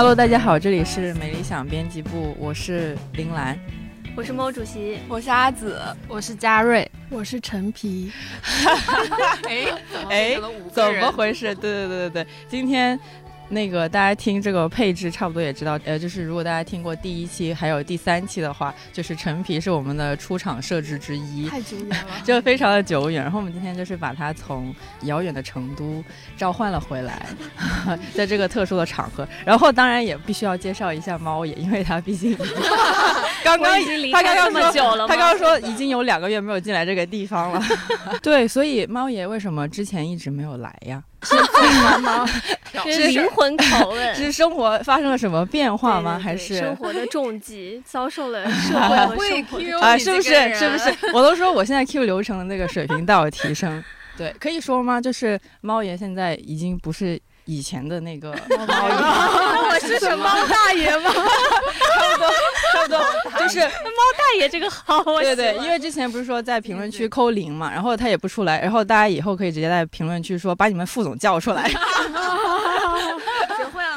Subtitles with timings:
[0.00, 3.54] Hello，大家好，这里是美理想编辑部，我是林兰，
[4.16, 5.78] 我是猫主席，我是阿紫，
[6.08, 8.10] 我是嘉瑞，我是陈皮。
[9.46, 9.66] 哎
[10.08, 10.40] 哎，
[10.72, 11.54] 怎么回事？
[11.54, 12.98] 对对对对对，今天。
[13.50, 23.22] 那个大家听这个配置差不多也知道，呃，就是如果大家听过第一期还有第三期的话，就是陈皮是我们的出场设置之一，太久远了， 就非常的久远。
[23.22, 26.02] 然后我们今天就是把它从遥远的成都
[26.36, 27.26] 召唤了回来，
[28.14, 29.26] 在这个特殊的场合。
[29.44, 32.36] 然后当然也必须要介绍一下猫爷，因为他毕竟
[33.42, 37.62] 刚刚已经离他刚刚这么久了，他刚刚说已经有两个月没有进来这个地方了。
[38.22, 41.02] 对，所以猫爷为什么之前一直没有来呀？
[41.22, 42.26] 是怎么
[42.90, 44.14] 是灵魂拷问？
[44.16, 46.18] 是生活发生了什么变化吗？
[46.22, 49.96] 还是生活的重击遭受了 社会和生活啊？
[49.98, 50.54] 是不是？
[50.54, 50.94] 是不是？
[51.12, 53.82] 我都说我现在 Q 流程的那个水平大有提升。
[54.16, 55.00] 对，可以说吗？
[55.00, 57.18] 就是猫爷现在已经不是
[57.50, 61.10] 以前的那个 猫爷，我是什么猫大爷吗？
[61.12, 62.30] 差不多，
[62.72, 63.00] 差不多，
[63.40, 65.02] 就是猫大爷这个好。
[65.20, 71.68] 对对，因为之前不是说在评论区扣零嘛，然后他也不出来，然后大家以后可以直接在评论区说把你们副总叫出来。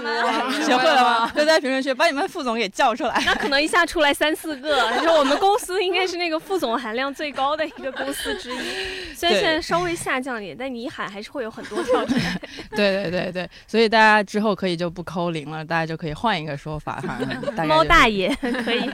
[0.12, 0.66] 学会了吗？
[0.66, 1.32] 学会了吗？
[1.36, 3.22] 就在评论区把你们副总给叫出来。
[3.26, 9.14] 那可能一下出来三四个，然后我们公司应该是那个副总含量最高的一个公司之一。
[9.16, 12.42] 虽然现在稍微下降一点，但你一喊还是会有很多跳出来。
[12.76, 17.20] 对对对对，所以大家之后可以就不扣零了，大家就可以换一个说法哈。
[17.66, 18.36] 猫大爷
[18.66, 18.90] 可以，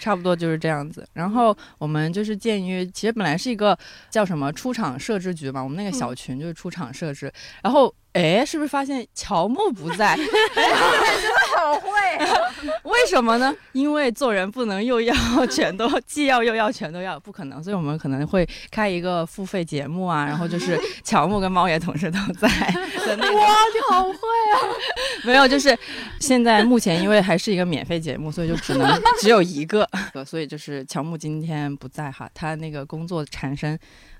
[0.00, 1.06] 差不多就是这样子。
[1.12, 3.78] 然后我们就是鉴于，其实本来是一个
[4.10, 7.32] 叫什么出厂设置局嘛，我们那个小群就是出厂设置，
[7.62, 7.94] 然后。
[8.12, 10.16] 哎，是不是发现乔木不在？
[10.16, 10.32] 真的
[11.56, 11.90] 好会，
[12.84, 13.54] 为什么呢？
[13.72, 15.14] 因为做人不能又要
[15.46, 17.62] 全都，既要又要全都要，不可能。
[17.62, 23.36] 所以我们可能会开一个付费节目啊，然后就是乔木跟猫爷同时都在的那种。
[23.36, 24.56] 哇，你好会啊！
[25.24, 25.76] 没有，就是
[26.18, 29.88] 现在目前因为还是一个免费节目，所以就只能 只有一个，
[30.26, 33.78] 所以就是乔木今天不在哈，他那个工作缠身。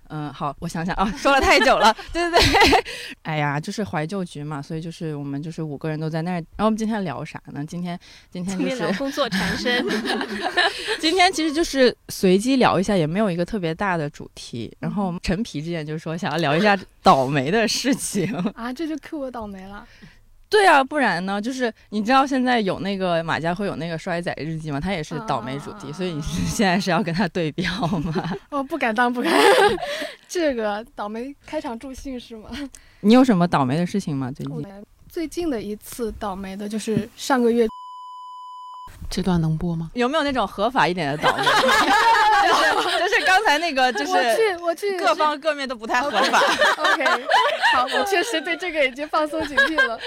[0.09, 2.85] 嗯，好，我想想啊，说了太久了，对对对，
[3.23, 7.65] 哎呀，就是怀旧局嘛，所以就是我们就是五个人都在那儿，然后我们今天聊啥呢？
[7.67, 7.99] 今天
[8.31, 9.85] 今天就是工作缠身
[11.01, 14.75] 今天其实就是随机聊一下，也没有一个特别大的主题。
[14.81, 19.87] 然后陈皮之前就说想要聊一下倒霉的事情啊，这就 Q 我倒霉了。
[20.51, 21.41] 对啊，不然呢？
[21.41, 24.81] 就是你知道现在有那个马家辉有那个衰仔日记吗？
[24.81, 28.13] 他也是倒霉主题，所以你是 现在是要跟他对标吗？
[28.51, 29.33] 哦，不敢当，不敢。
[30.27, 32.49] 这个倒霉开场助兴是吗？
[33.01, 34.33] 你有什么倒霉的事情吗？
[34.33, 34.67] 最近？
[35.09, 37.67] 最近的一次倒霉的就是上个月。
[39.11, 39.91] 这段能播吗？
[39.95, 41.43] 有没有那种合法一点的倒霉？
[42.99, 46.41] 就是刚才那个， 就是我去我去，各方各面都不太合法。
[46.93, 47.05] OK，
[47.73, 49.99] 好，我确实对这个已经放松警惕了。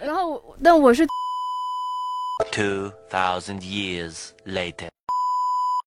[0.00, 1.06] 然后，但我是
[2.50, 4.88] Two thousand years later，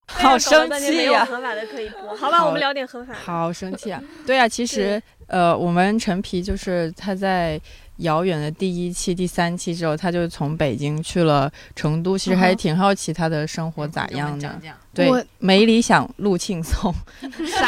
[0.08, 1.26] 好生气呀！
[1.26, 3.14] 合法的可以播，好吧，我们聊点合法。
[3.14, 4.02] 好生气啊！
[4.26, 7.60] 对啊，其实呃，我们陈皮就是他在。
[7.98, 12.18] 遥远的第一期、第三期之后，他就从北京去了成都。
[12.18, 14.60] 其实还是挺好奇他的生活咋样的。
[14.94, 15.10] 对，
[15.40, 16.94] 没理想路轻松。
[17.48, 17.68] 啥？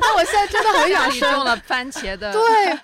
[0.00, 2.32] 但我现在真的很想种了番茄的。
[2.32, 2.40] 对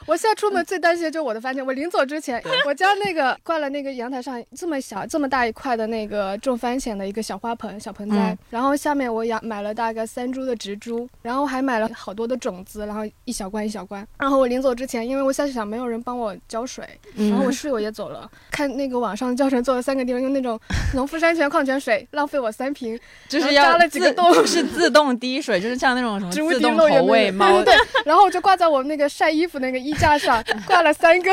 [0.07, 1.65] 我现在出门最担心的就是我的番茄。
[1.65, 14.07] 我临走之前，我家那个挂了那个阳台上这么小、这么大一块的那个种番茄的一个小花盆、小盆栽，然后下面我养买了大概三株的植株，然后还买了好多的种子，然后一小罐一小罐。
[14.19, 16.85] 然后我临走之前，因为我下去想没有人帮我浇水，
[17.17, 20.59] 然后我室友也走了，看那个网上教程做了三个地方用那种
[20.95, 22.99] 农夫山泉矿泉水，浪费我三瓶，
[23.29, 27.63] 就是加了几个洞，是自动滴水，就是像那种什么自动投喂 猫。
[27.63, 27.75] 对，
[28.05, 31.31] 然后我就挂在我那个晒衣服那个衣架上， 挂了三个，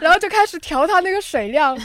[0.00, 1.76] 然后就开始调它那个水量，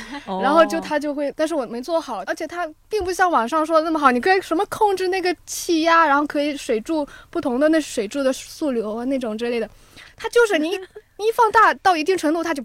[0.41, 9.69] 然后就它就会，但是我没做好，而且它并不像网上说的那么好，你可以什么控制那个气压，然后可以水柱不同的那水柱的速流啊那种之类的，
[10.15, 10.69] 它就是你
[11.19, 12.63] 你一放大到一定程度，它就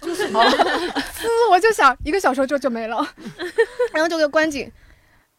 [0.00, 3.06] 就是，滋，我就想一个小时就就没了，
[3.92, 4.70] 然后就给关紧，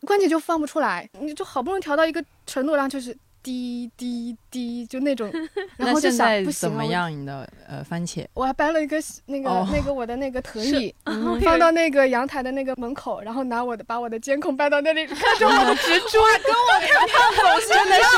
[0.05, 3.15] 关紧就放不出来，你就好不容易调到一个程度，然后就是。
[3.43, 5.29] 滴滴滴，就那种，
[5.77, 7.11] 然后就想不行怎么样？
[7.11, 10.95] 你的呃番茄，我还搬了一个那个那个我的那个藤椅，
[11.43, 18.17] 放到那个阳台的那个门口，然后拿我的把我的监控搬到那里，看着我的植株，跟我 看看走真的是，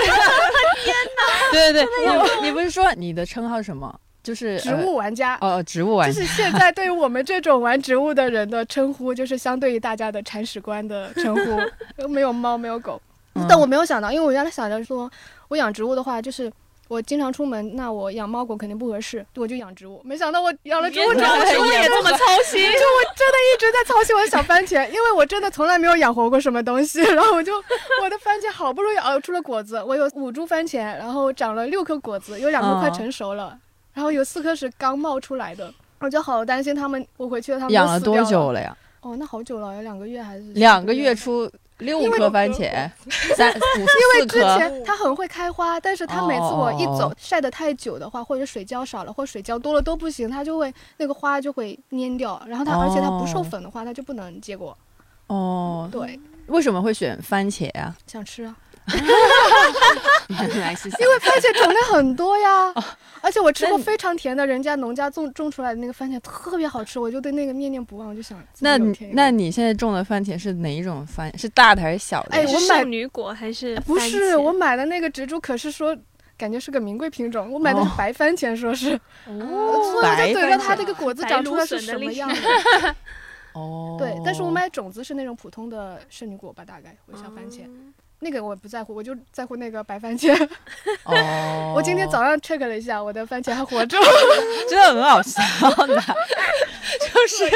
[0.83, 1.51] 天哪！
[1.51, 4.00] 对对对，你你不是说你的称号是什么？
[4.22, 13.01] 就是植物玩家哦，植物玩家，就是现在对于我们这种玩植物的人的称呼，就是相对于大家的铲屎官的称呼，没有猫，没有狗。
[13.48, 15.10] 但我没有想到，因为我原来想着说，
[15.50, 16.52] 我养植物的话，就是
[16.88, 20.02] 我经常出门，那我养猫狗肯定不合适，我就养植物。
[20.04, 27.02] 没想到我养了植物之养后，植物也这么操心，就我真的一直在操心我的小番茄，因为我真的从来没有养活过什么东西。
[27.02, 27.54] 然后我就
[28.02, 33.58] 我的番茄好不容易熬出了果子，我有五株番茄，然后长了六颗果子，有两颗快成熟了，
[33.94, 35.74] 然后有四颗是刚冒出来的。
[36.00, 38.78] 我就好担心他们，我回去了他们养了多都死掉久了呀？
[39.02, 41.50] 哦，那好久了，有两个月还是两个个月出
[41.80, 42.89] 六颗番茄，
[43.36, 44.39] 三五因为 之。
[44.39, 52.42] 前它很会开花，但是它每次我一走晒得太久的话，或者水浇少了，或水浇多了都不行，它就会那个花就会蔫掉。
[52.48, 54.77] 然后它而且它不授哦粉的话，它就不能结果。
[55.27, 57.95] 哦，对，为什么会选番茄啊？
[58.07, 58.56] 想吃啊，
[60.30, 62.72] 原来是因为番茄种类很多呀。
[62.76, 62.84] 哦
[63.22, 71.36] 而且我吃过非常甜的，人家农家种种出来的那个番茄特别好吃，我就对那个念念不忘，我就想那你那你现在种的番茄是哪一种番？
[71.36, 72.36] 是大的还是小的？
[72.38, 75.98] 哎我买女果还是不是我买的那个植株，可是说
[76.38, 78.94] 感觉是个名贵品种，我买的是哦白番茄，说是，
[79.26, 82.96] 哦，所以就等着它这个果子长出来是什么样的。
[83.54, 87.62] 哦，对，但是我买种子是那种普通的圣女果吧，大概我小番茄，
[88.19, 90.33] 那个我不在乎，我就在乎那个白番茄。
[91.03, 93.97] 哦， 我今天早上 check 了一下，我的番茄还活着。
[94.69, 95.41] 真的很好笑
[95.85, 97.50] 的， 就是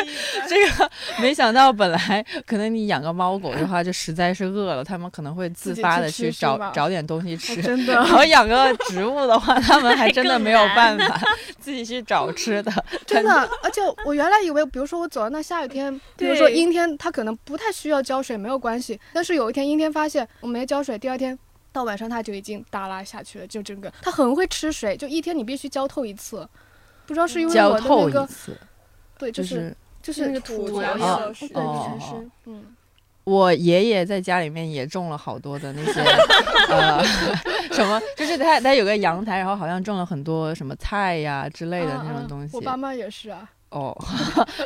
[0.48, 0.90] 这个，
[1.20, 7.62] 没想到本来可能你养个猫狗的话，就实在是饿了，它们可能会自发的去找找点东西吃。
[7.62, 11.20] 真的然后养个植物的话，它们还真的没有办法
[11.60, 12.72] 自己去找吃的。
[13.08, 19.00] 真的，而且我原来以为，比如说我走到那下雨天，比如说阴天，它可能不太需要浇水，没有关系。
[19.14, 21.38] 但是有一天阴天发现我没浇水，第二天
[21.72, 26.48] 到晚上它就已经耷拉下去了，就整个它很会吃水，就一天你必须浇透一次。
[27.06, 28.30] 不知道是因为浇我的透那个，
[29.18, 32.64] 对，就就是是就是那个土要要有对哦全身，嗯，
[33.24, 36.02] 我爷爷在家里面也种了好多的那些
[36.70, 37.04] 呃
[37.74, 42.56] 什么，就是他他有个阳台，然后好像种了很多什么菜呀之类的那种东西。
[42.56, 43.92] 我爸妈也是啊，哦，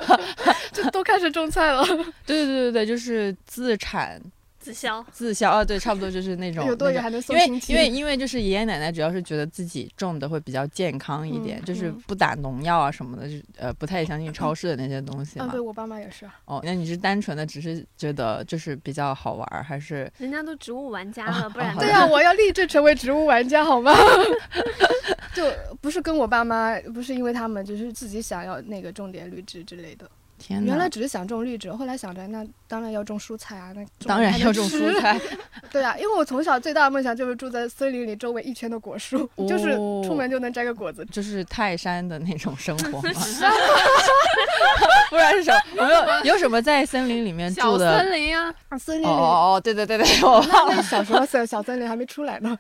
[0.74, 1.86] 就都开始种菜了，
[2.28, 4.22] 对对对对，就是自产
[4.64, 5.06] 自销。
[5.12, 6.66] 自销啊，对，差不多就是那种。
[6.68, 7.74] 有多那种余还能送因为亲戚。
[7.74, 15.52] 因为因为就是爷爷奶奶主要是觉得自己种的会比较健康一点，嗯就是嗯不打农药啊什么的，就呃不太相信超市的那些东西啊，嘛。
[15.52, 16.40] 对我爸妈也是啊。
[16.46, 23.94] 哦，那你是单纯的只是觉得就是比较好玩儿，还是人家都植物玩家啊了，不然啊对呀、我要立志成为植物玩家，好吗？
[25.36, 25.44] 就
[25.82, 30.10] 不是跟我爸妈，不是因为他们，就是自己想要那个种点绿植之类的。
[30.46, 30.72] 天哪？
[30.72, 35.00] 原来只是想种绿植，后来想着那当然要种蔬菜啊，那当然要种蔬。
[35.00, 35.18] 菜，
[35.72, 41.06] 对啊，因为我从小最大的梦想就是住在森林里，周围一圈的果树，就是哦出门就能摘个果子。
[41.06, 43.10] 就是泰山的那种生活吗？
[45.10, 45.60] 不然是什么？
[45.78, 47.98] 有没有有什么在森林里面住的？
[48.00, 52.58] 森林啊，啊，森林里，哦哦哦，对对对对，我那那小时候小小森林还没出来呢。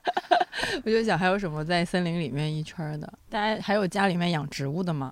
[0.85, 3.11] 我就想还有什么在森林里面一圈儿的？
[3.29, 5.11] 大家还有家里面养植物的吗？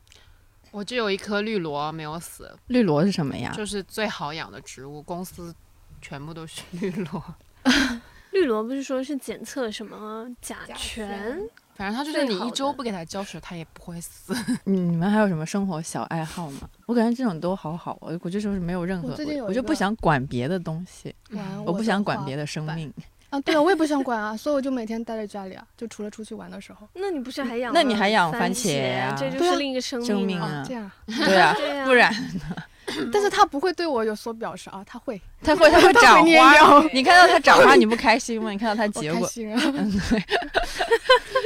[0.72, 3.52] 我只有一颗绿萝没有死，绿萝是什么呀？
[3.56, 5.54] 就是最好养的植物，公司
[6.02, 7.24] 全部都是绿萝。
[8.32, 11.50] 绿萝不是说是检测什么甲甲醛醛？
[11.76, 14.34] 反正它就是你一周不给它浇水，它也不会死。
[14.64, 16.70] 你 你们还有什么生活小爱好吗？
[16.86, 19.10] 我感觉这种都好好，我我就是没有任何，
[19.46, 22.94] 我就不想管别的东西，玩我不想管别的生命。
[23.32, 26.88] 啊，对啊，我也不想管啊，所以我就每天待在家里啊，就除了出去玩的时候。
[26.94, 30.06] 那你不是还养了那你还养番番茄啊这就是另一个生啊。
[30.06, 32.56] 生命啊啊，这样， 对啊，不然呢
[33.14, 36.84] 但是他不会对我有所表示啊，他会， 它会它会它长花。
[36.92, 38.52] 你看到它长花，你不开心吗？
[38.52, 39.62] 你看到它结果，开心啊。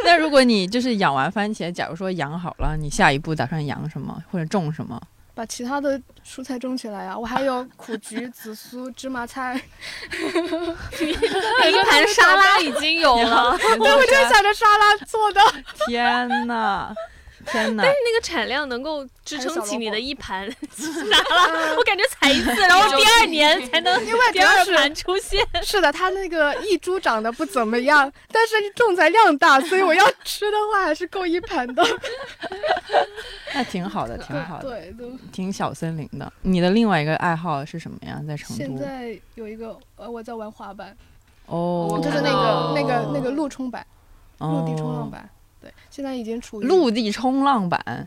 [0.04, 5.00] 那如果你就是养完番茄，假如说养好了，你下一步打算养什么或者种什么？
[5.36, 7.16] 把其他的蔬菜种起来啊！
[7.20, 9.62] 我还有苦菊、 紫苏、芝麻菜，
[11.60, 15.42] 那一盘沙拉已经有了， 我就想着沙拉做的。
[15.86, 16.94] 天哪，
[17.52, 17.84] 天哪！
[17.84, 25.46] 那个产量能够支撑起你的一盘 咋了， 我感觉采一次， 然后第二年才能因为第二盘出现。
[25.64, 31.84] 是的，它那个一株长得不怎么样，但是种材量大，所以我要吃的话还是够一盘的。
[33.54, 35.08] 那挺好的，挺好的，对对。
[35.32, 36.32] 挺小森林的。
[36.42, 38.22] 你的另外一个爱好是什么呀？
[38.28, 38.64] 在成都？
[38.64, 40.96] 现在有一个呃，我在玩滑板，
[41.46, 43.86] 哦，就是那个、那个那个陆冲板，
[44.40, 45.10] 陆地冲浪哦。
[45.12, 45.30] 板。
[45.96, 48.06] 对，现在已经处于陆地冲浪板，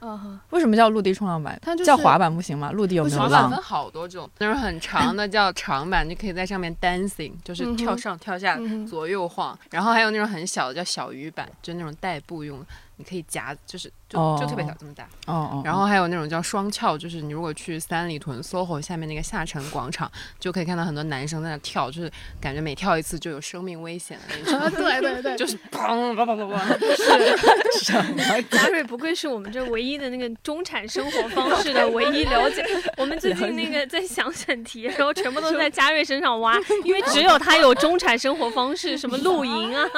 [0.50, 1.58] 为什么叫陆地冲浪板？
[1.62, 2.70] 它就是叫滑板不行吗？
[2.72, 3.62] 陆地有没有浪滑板分？
[3.62, 9.58] 好多种，那种很长的叫长板，你可以在上面 dancing，就是跳上跳下、嗯左右晃。
[9.70, 12.66] 然后还有那种很小的叫小鱼板，就那种代步用的。
[12.98, 15.04] 你可以夹，就是就、哦就特别小这么大。
[15.26, 28.42] 哦哦，然后还有那种叫双翘，就是你如果去三里屯 SOHO 下面那个下沉广场，就可以看到很多男生在那跳，就是感觉每跳一次就有生命危险的那种，啊，对对对， 就是砰砰砰砰砰。
[28.50, 32.64] 嘉 瑞不愧是我们这唯一的那个中产生活方式的唯一了解。
[32.98, 39.88] 我们最近那个在想选题的时候，全部都在嘉瑞身上挖，因为只有他有中产生活方式，什么露营啊、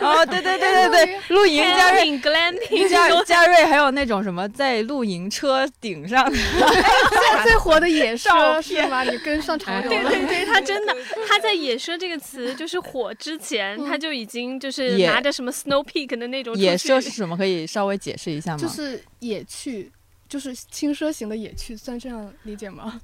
[0.00, 2.04] 哦，对对对对对，露营嘉瑞。
[2.88, 9.02] 嘉嘉瑞还有那种什么在露营车顶上，现在 最火的野照奢是吗？
[9.04, 10.10] 你跟上潮流了。
[10.10, 10.96] 对 对对，他真的，
[11.28, 17.36] 他在“野奢”这个词就是火之前，他就已经就是拿着什么 Snow Peak 的那种野奢是什么？
[17.36, 18.58] 可以稍微解释一下吗？
[18.58, 19.90] 就是野趣，
[20.28, 23.00] 就是轻奢型的野趣，算这样理解吗？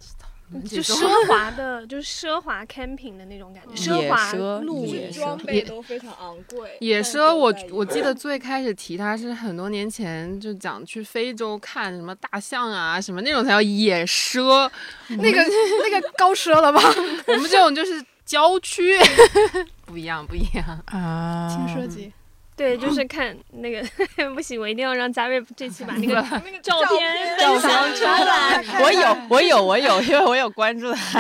[0.69, 5.12] 就奢华的，就是奢华 camping 的那种感觉，奢野华奢露野营。
[5.12, 6.76] 装备都非常昂贵。
[6.80, 14.69] 野奢我，我记得最开始提它是很多年前就讲去非洲看什么大象啊什么那种才叫野奢，
[15.09, 15.45] 那个
[15.85, 16.80] 那个高奢了吧？
[17.28, 18.99] 我们这种就是郊区，
[19.87, 20.83] 不一样不一样。
[20.87, 22.12] 啊，轻奢级。
[22.61, 23.83] 对，就 是看那个
[24.35, 26.14] 不行，我一定要让嘉瑞这期把那个
[26.62, 28.62] 照片照分享出来。
[28.83, 31.19] 我有，我有，我有，因为我有关注他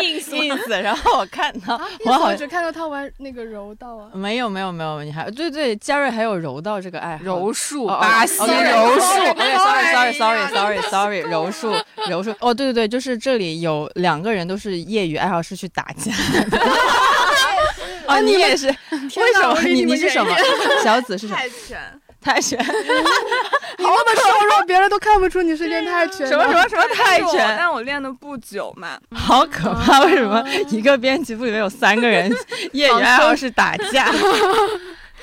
[0.00, 4.10] 硬性 ins，然后我看到，啊，我好像只看到他玩那个柔道啊。
[4.14, 11.74] 没有没有没有，你还对对，嘉瑞还有柔道这个爱好，柔术、巴西柔术，sorry sorry sorry sorry sorry，柔术
[12.08, 16.12] 柔术，哦对对对，就是这里有两个人都是业余爱好，是去打架
[16.48, 16.58] 的。
[18.12, 18.66] 哦，你也是？
[19.16, 19.60] 为什么？
[19.62, 20.34] 你你是什么？
[20.82, 21.38] 小紫是什么？
[21.38, 22.58] 泰拳，泰拳？
[23.78, 26.26] 你那么瘦弱，别人都看不出你是练泰拳。
[26.26, 27.54] 什么什么什么泰拳？
[27.58, 30.00] 但我练的不久嘛，好可怕！
[30.04, 32.30] 为什么一个编辑部里面有三个人
[32.72, 34.08] 业余爱好是打架？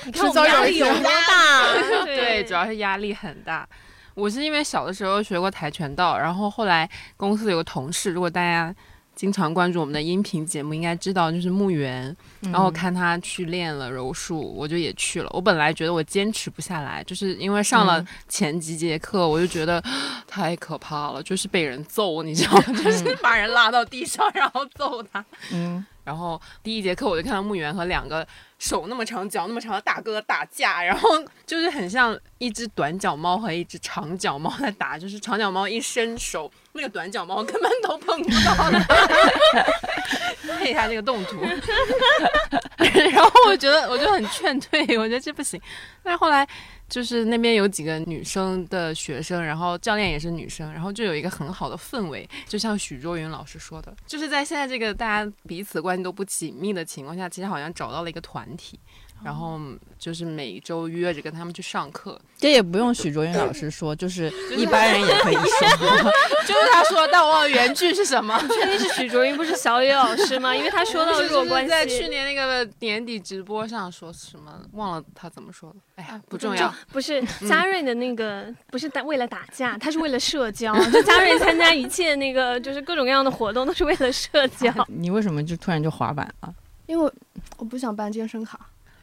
[0.05, 2.03] 你看我们压力有多大？
[2.05, 3.67] 对，主要是压力很大。
[4.15, 8.73] 我是因为小的时候学过跆拳道，然后后来公司有个同事，如果大家
[9.19, 15.29] 经常关注我们的音频节目，应该知道就是木原，然后看他去练了柔术，我就也去了。
[15.33, 19.83] 我本来觉得我坚持不下来，就是因为上了嗯前几节课，我就觉得
[20.25, 22.63] 太可怕了，就是被人揍，你知道吗？
[22.81, 25.25] 就是把人拉到地上，然后揍他。
[25.51, 28.25] 嗯，然后第一节课我就看到木原和两个
[28.57, 31.09] 手那么长、脚那么长的大哥打架，然后
[31.45, 38.79] 就是很像一只短脚猫和一只长脚猫在打，就是长脚猫一伸手，那个短脚猫根本都碰不到的。
[40.59, 41.41] 配一下这个动图，
[42.77, 45.61] 然后我觉得我就很劝退，我觉得这不行。
[46.03, 46.45] 但是后来
[46.89, 58.77] 就是那边有几个女生的学生，然后教练也是女生，然后就有一个很好的氛围，就像许卓云老师说的，就是在现在这个大家彼此关系都不紧密的情况下，其实好像找到了一个团体，
[59.23, 59.59] 然后
[59.97, 66.11] 就是每周约着跟他们去上课，这也不用许卓云老师说，就是一般人也可以说。
[66.47, 68.39] 就是他说，但我忘了原句是什么。
[68.47, 70.55] 确定是许卓云，不是小野老师吗？
[70.55, 75.75] 因为他说到就是弱关系，在去年那个年底直播上说什么，忘了他怎么说的。
[75.95, 76.73] 哎呀，不重要。
[76.91, 80.73] 不是嘉瑞的那个，不是打为了打架，他是为了社交。
[80.85, 84.73] 就嘉瑞参加一切那个，就是各种各样的活动，都是为了社交。
[84.87, 86.55] 你为什么就突然就滑板了？
[86.87, 87.13] 因为我
[87.57, 88.59] 我不想办健身卡。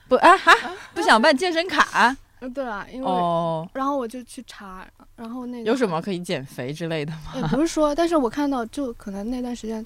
[0.08, 0.52] 不啊哈，
[0.94, 3.68] 不想办健身卡嗯，对啊，因为、哦？
[3.72, 4.86] 然后我就去查，
[5.16, 7.32] 然后那个有什么可以减肥之类的吗？
[7.34, 9.82] 也不是说，但是我看到就可能那段时间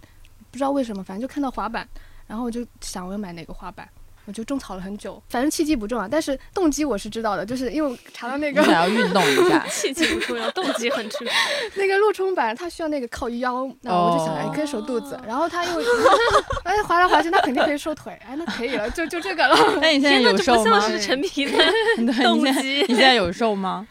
[0.51, 1.89] 不知道为什么，反正就看到滑板，
[2.27, 3.89] 然后我就想我要买哪个滑板，
[4.31, 5.21] 我就种草了很久。
[5.29, 9.67] 反正契机不重要，但是动机我是知道的，就是因为我查到那你个想要运动一下？
[9.69, 11.33] 契机不重要，动机很重要。
[11.75, 15.81] 那个陆冲板，它需要那个靠腰，然后我就想，哎，可以瘦肚子，然后他又，
[16.63, 20.91] 哎，滑来滑去，那肯定可以瘦腿，哎，那可以了，就就这个了，那你现在，有瘦吗不像？
[20.91, 21.53] 是陈皮的
[22.23, 23.89] 动机你现在有瘦吗？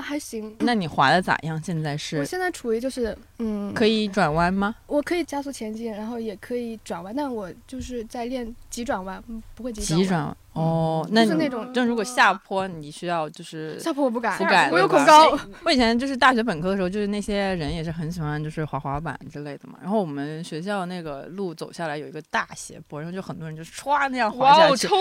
[0.00, 0.54] 还行。
[0.60, 1.60] 那你滑的咋样？
[1.62, 4.74] 现在是我现在处于就是，嗯，可以转弯吗？
[4.86, 10.02] 我可以加速前进，然后也可以转弯，但我就是在练急转弯，嗯不会急转弯。
[10.02, 15.38] 急转弯哦，那你就是那种就如果下坡，你需要就是下坡我不敢，不敢我有恐高。
[15.64, 19.78] 我以前就是大学本科的时候，就是那些人也是很喜欢就是滑滑板之类的嘛。
[19.80, 24.98] 然后我们学校那个路走下来有一个大斜坡，然后就很多人就唰那样滑下去，冲！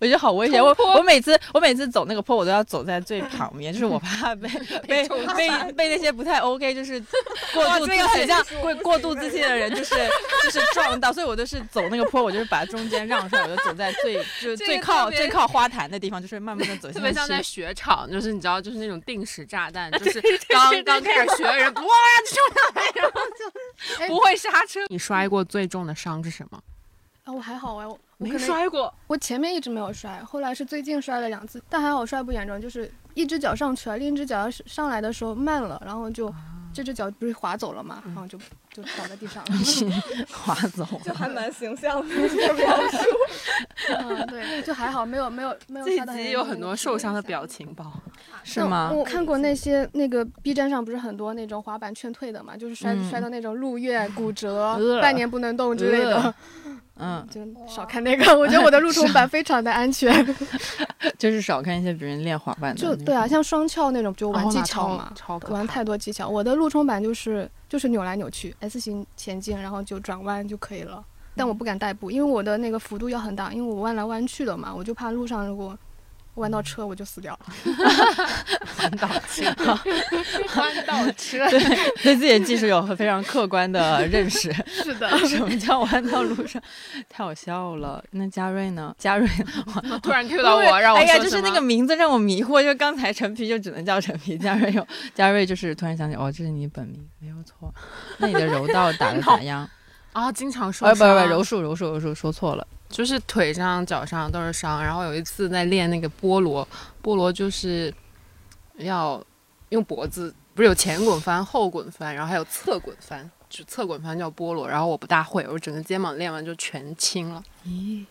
[0.00, 0.62] 我觉得好危险。
[0.62, 4.48] 我我每次我每次走那个坡，我都要走在最旁边，就是我 怕被
[4.86, 7.00] 被被被那些不太 OK，就是
[7.54, 9.94] 过度自信、过过度自信的人，就是
[10.42, 17.42] 就是撞到，所以我都是走那个坡，我就是把中间让出来，我就走在最就是这个最靠最靠花坛的地方，就是慢慢的走下特别像在。
[17.42, 24.80] 雪场，就是你知道，就是那种定时炸弹， 就是刚刚开始学的人，哇，就冲上来，然后就不会刹车。
[24.88, 26.60] 你摔过最重的伤是什么？
[27.24, 36.32] 啊，我还好哎，我我没摔过，我前面一直没有摔，后来是最近摔了两次，但还好摔不严重，就是一只脚上去了，另一只脚要是上来的时候慢了，然后就、
[36.78, 38.38] 这只脚不是滑走了嘛，然后就
[38.72, 39.50] 就倒在地上了。
[40.30, 42.98] 滑走就还蛮形象的这个 描述。
[43.98, 47.44] 嗯，对，就还好，没有没有没有这集有很多受伤的表。
[47.48, 47.90] 情包。
[48.44, 48.92] 是吗？
[48.94, 56.16] 我看过那些那个 B 站上不是很多那种滑板劝退的嘛，就是摔、嗯摔到那种入院、骨折、呃半年不能动之类的，
[56.64, 58.38] 呃嗯，就少看那个。
[58.38, 60.26] 我觉得我的路 冲板非常的安全。
[61.18, 62.80] 就是少看一些别人练滑板的。
[62.80, 65.12] 就对啊，像双翘那种就玩技巧嘛，
[65.48, 66.28] 玩太多技巧。
[66.28, 71.02] 我的路冲板就是就是扭来扭去，S 型前进，然后就转弯就可以了。
[71.36, 75.76] 但我不敢代步，因为我的那个幅度要很大，因为我弯来弯去的嘛，我就怕路上如果
[76.38, 77.74] 弯道车我就死掉了。
[78.80, 79.44] 弯道车，
[80.56, 81.60] 弯道车，对
[82.02, 84.52] 对自己的技术有非常客观的认识。
[84.66, 86.62] 是的， 什么叫弯道路上？
[87.08, 88.02] 太好笑了。
[88.12, 88.94] 那嘉瑞呢？
[88.98, 89.28] 嘉瑞，
[90.02, 97.72] 突然 Q 到我，让我哎呀，就是那个名字让我迷惑，就刚才陈皮就只能叫陈皮，嘉瑞有嘉瑞，就是突然想起，哦，这是你本名，没有错。
[98.18, 99.68] 那你的柔道打的 咋样？
[100.12, 102.66] 啊，经常受哦，不，不不，柔术柔术柔术说错了。
[102.88, 104.82] 就是腿上、脚上都是伤。
[104.82, 106.66] 然后有一次在练那个菠萝，
[107.02, 107.92] 菠萝就是
[108.76, 109.22] 要
[109.70, 114.68] 用脖子，不是有前滚翻、后滚翻，然后还有侧滚翻，就侧滚翻叫菠萝。
[114.68, 118.04] 然后我不大会，我整个肩膀练完就全青了，咦，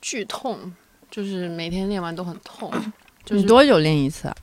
[0.00, 0.72] 剧痛，
[1.10, 2.70] 就是每天练完都很痛，
[3.24, 4.36] 就是你多久练一次啊？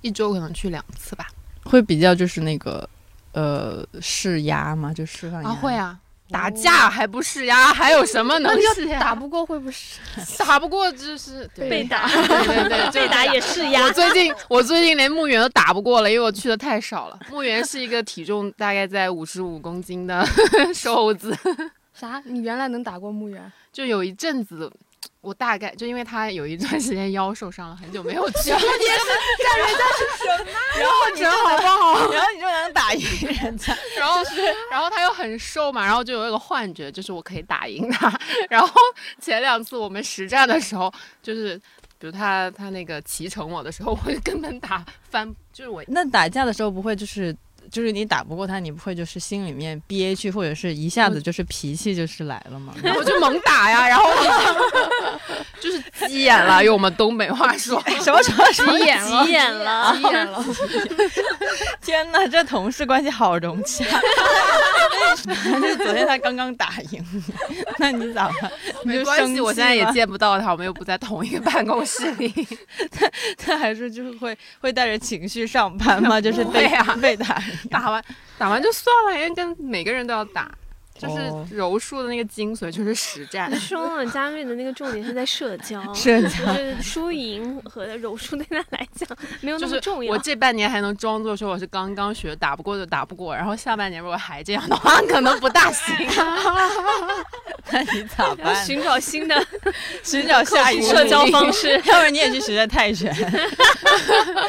[0.00, 1.26] 一周可能去两次吧。
[1.64, 2.88] 会比较就是那个
[3.32, 4.92] 呃释压嘛？
[4.92, 5.74] 就释放压啊，力会。
[5.74, 6.00] 啊。
[6.30, 7.72] 打架还不是呀？
[7.72, 9.00] 还有什么能是呀？
[9.00, 9.74] 打不过会不会？
[10.46, 13.90] 打不过就是被打， 对对对，被打也是呀我。
[13.92, 17.18] 最近我最近连墓园都打不过了，因为我去的太少了。
[17.30, 20.26] 墓园是一个体重大概在五十五公斤的
[20.74, 21.36] 瘦子，
[21.94, 22.22] 啥？
[22.24, 23.50] 你原来能打过墓园？
[23.72, 24.70] 就有一阵子。
[25.20, 28.50] 我大概就因为他有一段时间腰受伤了，很久没有去。
[28.54, 28.58] 然
[30.88, 32.12] 后你就好不好？
[32.12, 33.04] 然后你就能打赢
[33.42, 33.76] 人家。
[33.98, 34.20] 然后
[34.70, 38.16] 然后他又很瘦嘛，然后就有一个幻觉，就是我可以打赢他。
[38.48, 38.72] 然后
[39.20, 41.58] 前两次我们实战的时候，就是
[41.98, 47.36] 比如他他那个骑乘我的时候，我就根本打翻，就是我那打架的时候不会就是
[47.70, 52.74] 就是你打不过他，你不会就是心里面憋屈，或者是一下子就是脾气就是来了吗？
[52.96, 54.04] 我就猛打呀，然后
[55.60, 60.44] 就是急眼了，用我们东北话说， 什么什么什么急眼了，急眼了，急眼了。
[61.82, 63.84] 天哪，这同事关系好融洽。
[65.60, 67.22] 就是昨天他刚刚打赢你，
[67.78, 68.50] 那你咋办？
[68.84, 72.28] 你没关系，就生气我现在也吗见不到他，我们又不在同一个办公室里。
[72.90, 76.20] 他他还是就是会会带着情绪上班吗？
[76.20, 77.57] 就是被、会啊被打赢。
[77.70, 78.04] 打完
[78.36, 80.50] 打完就算了，因为跟每个人都要打，
[80.98, 83.54] 就是哦柔术的那个精髓就是实战。
[83.58, 89.08] 说了，佳瑞的那个重点是在社交， 社交就是输赢和柔术对他来讲
[89.40, 90.12] 没有那么重要。
[90.12, 95.94] 我这半年还能装作说我是刚刚学，打不过就打不过，然后下半年如果还这样的话， 可能不大行。
[97.70, 98.64] 那你咋要办？
[98.64, 99.46] 寻找新的
[100.02, 101.72] 寻找下一个社交方式。
[101.84, 103.14] 要不然你也去学学泰拳。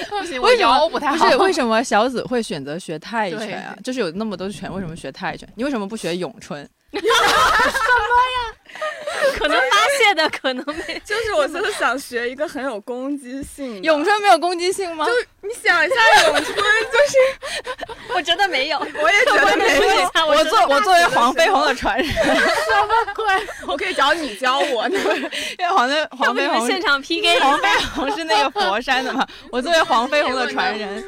[0.09, 1.25] 不行，我为什么腰不太好。
[1.25, 3.75] 不是为什么小紫会选择学泰拳啊？
[3.83, 5.47] 就是有那么多拳，为什么学泰拳？
[5.55, 6.67] 你为什么不学咏春？
[9.37, 11.01] 可能发泄的可能没。
[11.05, 13.79] 就是我就是想学一个很有攻击性的。
[13.81, 15.05] 咏春没有攻击性吗？
[15.05, 15.95] 就你想一下，
[16.27, 19.83] 咏春就是 我觉得没有，我也觉得没有。
[19.83, 23.25] 有我作我作为黄飞鸿的传人，什么鬼
[23.67, 24.99] 我可以找你教我呢。
[25.57, 31.03] 因为黄飞黄飞鸿现场 PK 黄飞鸿是那个佛山的嘛，我作为黄飞鸿的传人，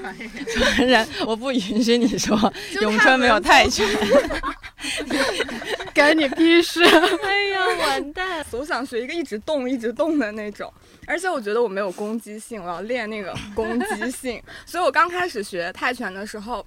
[0.56, 3.86] 传人，我不允许你说咏春没有泰拳。
[5.94, 6.84] 干你屁事！
[6.86, 8.46] 哎呀， 完蛋！
[8.52, 10.72] 我想学一个一直动一直动的那种，
[11.08, 14.42] 而且我觉得我没有攻击性，我要练那个攻击 性。
[14.66, 16.66] 所以我刚开始学泰拳的时候，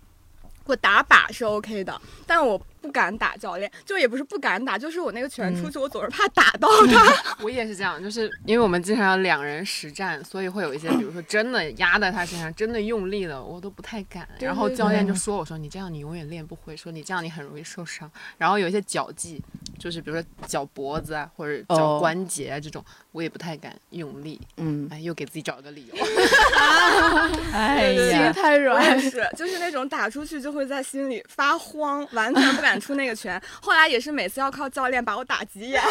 [0.67, 7.35] 我打靶是 OK 的，但我不敢打教练，就也不是不敢打，就是我那个拳出去，我总是怕打到 他。
[7.43, 14.29] 我也是这样，就是因为我们经常要两人实战，所以会有一些，比如说真的压在他身上，真的用力了，我都不太敢。
[14.39, 18.11] 然后教练就说我说你这样你永远练不会，说你这样你很容易受伤。
[18.37, 19.43] 然后有一些脚技，
[19.79, 24.39] 就是比如说脚脖子啊或者脚哦关节啊这种，我也不太敢用力。
[24.59, 25.95] 嗯，哎，又给自己找了个理由。
[27.55, 29.11] 哎心呀， 太我软也。
[29.11, 33.41] 是，就是那种打出去就会在心里发慌，完全不敢出那个拳。
[33.61, 35.83] 后来也是每次要靠教练把我打急眼，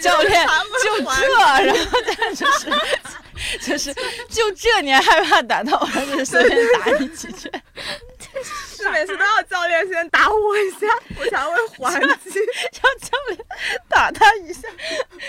[0.00, 0.46] 教练
[0.82, 1.10] 就这，
[1.64, 2.70] 然后再就是
[3.60, 3.92] 就是
[4.28, 7.50] 就这，你还害怕打到我，就是随便打你几拳。
[8.42, 10.86] 是 每次都要教练先打我一下，
[11.18, 11.52] 我才会
[11.86, 12.38] 还击。
[12.82, 13.38] 让教练
[13.88, 14.62] 打他一下，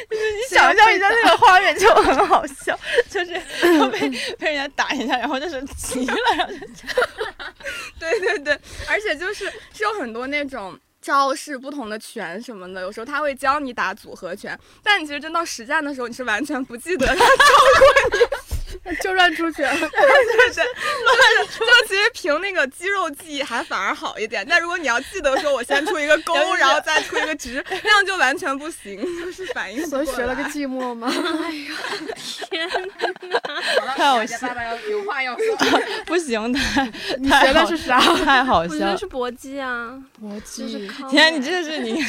[0.09, 2.77] 就是你想象一下那个画面就很好笑，
[3.09, 3.33] 就是
[3.77, 6.59] 要被被人家打一下，然后就是急了，然后就
[7.99, 10.79] 对对对，而且就是是有很多那种。
[11.01, 18.48] 招式不同的拳什么的，有时候他会教你打组合拳，但你其实真到实战的时候，你是完全不记得他教过你，
[19.01, 19.69] 就乱出拳。
[19.79, 21.65] 对对对，乱出。
[21.65, 30.05] 就其实凭那个肌肉记忆还反而好一点，但如果你要记得说我先出一个 勾，然后再出一个直，那样就完全不行，就是反应不过来。
[30.05, 31.07] 所以学了个寂寞吗？
[31.43, 31.75] 哎呀，
[32.49, 32.69] 天
[33.29, 33.95] 哪！
[33.95, 35.45] 太好笑爸爸要有话要说。
[36.05, 37.99] 不行，太你学的是啥？
[38.25, 38.91] 太好我觉笑了。
[38.93, 40.87] 得是搏击啊，搏击。
[40.87, 42.01] 靠天，你真的是你，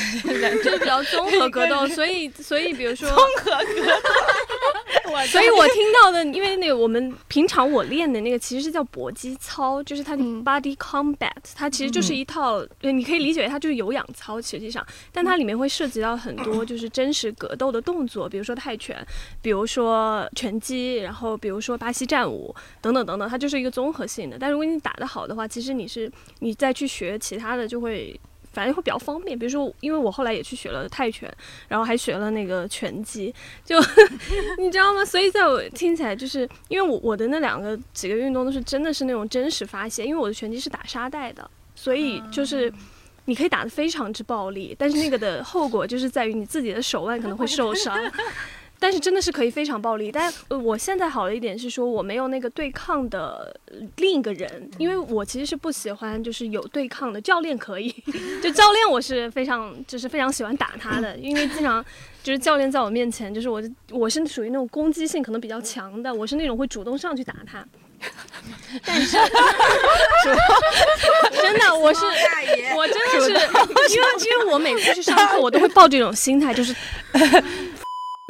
[0.63, 3.87] 就是比较综合格斗，所以所以比如说综合格
[5.11, 19.05] 斗，所以我听到的，因为那个我们平常我练的那个其实是叫搏击操，就是它的 body combat，它其实就是一套，呃你可以理解为它就是有氧操，实际上，但它里面会涉及到很多 就是真实格斗的动作，比如说泰拳，
[19.43, 24.37] 比如说拳击，然后比如说巴西战舞等等等等，它就是一个综合性的。
[24.39, 28.19] 但如果你打得好的话，其实你是你再去学其他的就会。
[28.53, 31.33] 反正会比较方便，比如说，因为我后来也去学了泰拳，
[31.69, 33.35] 然后还学了那个拳击，
[33.65, 33.79] 就
[34.59, 35.05] 你知道吗？
[35.05, 42.73] 所以在我听起来，就是因为我我的那两个几个运动都是真的是那种真实发泄，因为我的拳击是打沙袋的，所以就是
[43.27, 47.97] 你可以打得非常之暴力，但是那个的后果就是在于你自己的手腕可能会受伤。
[48.81, 57.95] 但是真的是可以非常暴力，但呃我现在好的一点是说我没有那个对抗的呃另一个人，因为我其实是不喜欢就是有对抗的教练可以，
[58.43, 61.85] 就教练我是非常就是非常喜欢打他的，因为经常
[62.23, 67.63] 就是教练在我面前就是我我是属于那种攻击性可能比较强的，我是那种会主动上去打他。
[68.83, 69.19] 但是，
[71.33, 72.01] 真的，我是
[72.75, 73.31] 我真的是，
[73.95, 76.75] 因为因为我每次去上课，我都会抱这种心态，就是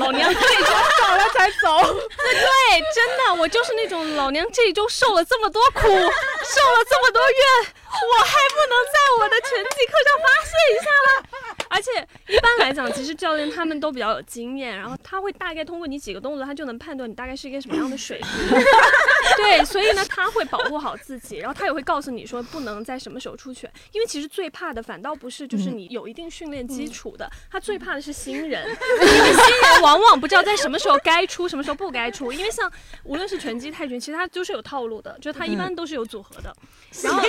[0.00, 0.64] 老娘这一周
[0.98, 1.94] 走了才走。
[2.16, 11.10] 对，真的，我就是那种老娘这一周受了这么多苦，受了这么多怨，我还不能在我的拳击课上发泄一下吗？
[11.68, 11.90] 而且
[12.26, 18.28] 一般来讲，其实教练他们都比较有经验，然后他会大概通过你几个动作，他就能判断你大概是一个什么样的水平。
[19.36, 32.70] 对，所以呢，他会保护好自己，然后他也会告诉你说不能在什么时候出拳，因为其实最怕的反倒不是就是你有一定训练基础的，他最怕的是新人，因为新人往往不知道在什么时候该出，什么时候不该出，因为像
[33.04, 36.54] 无论是拳击、泰拳，其实它都是有套路的，就是它一般都是有组合的，
[37.04, 37.22] 然后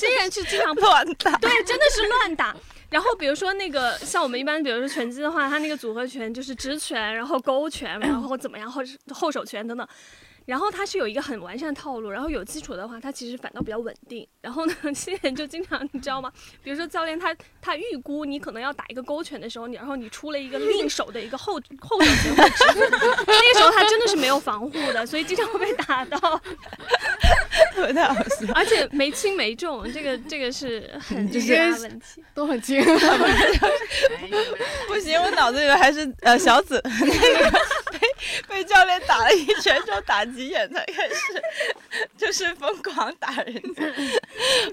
[0.00, 1.36] 新人是经常乱打。
[1.36, 2.56] 对，真的是乱打。
[2.88, 9.86] 然后比如说那个像我们一般，比如说拳击的话，他那个组合拳就是直拳，然后勾拳，然后怎么样，后后手拳等等。
[10.50, 14.26] 然后它是有一个很完善的套路，然后有基础的话，它其实反倒比较稳定。
[14.40, 16.28] 然后呢， 新人就经常你知道吗？
[16.64, 17.32] 比如说教练他
[17.62, 26.18] 他预估你可能要打一个勾拳的时候，你然后你出了一个另手的一个后后手拳那个时候他真的是没有防护的，所以经常会被打到。
[27.72, 28.52] 特别太好笑。
[28.52, 32.24] 而且没轻没重，这个这个是很就是大问题。
[32.34, 32.82] 都很轻。
[34.88, 37.50] 不行，我脑子里面还是呃小紫 那个
[37.92, 38.00] 被
[38.48, 41.42] 被教练打了一拳之后打急眼才开始，
[42.16, 43.82] 就是疯狂打人家。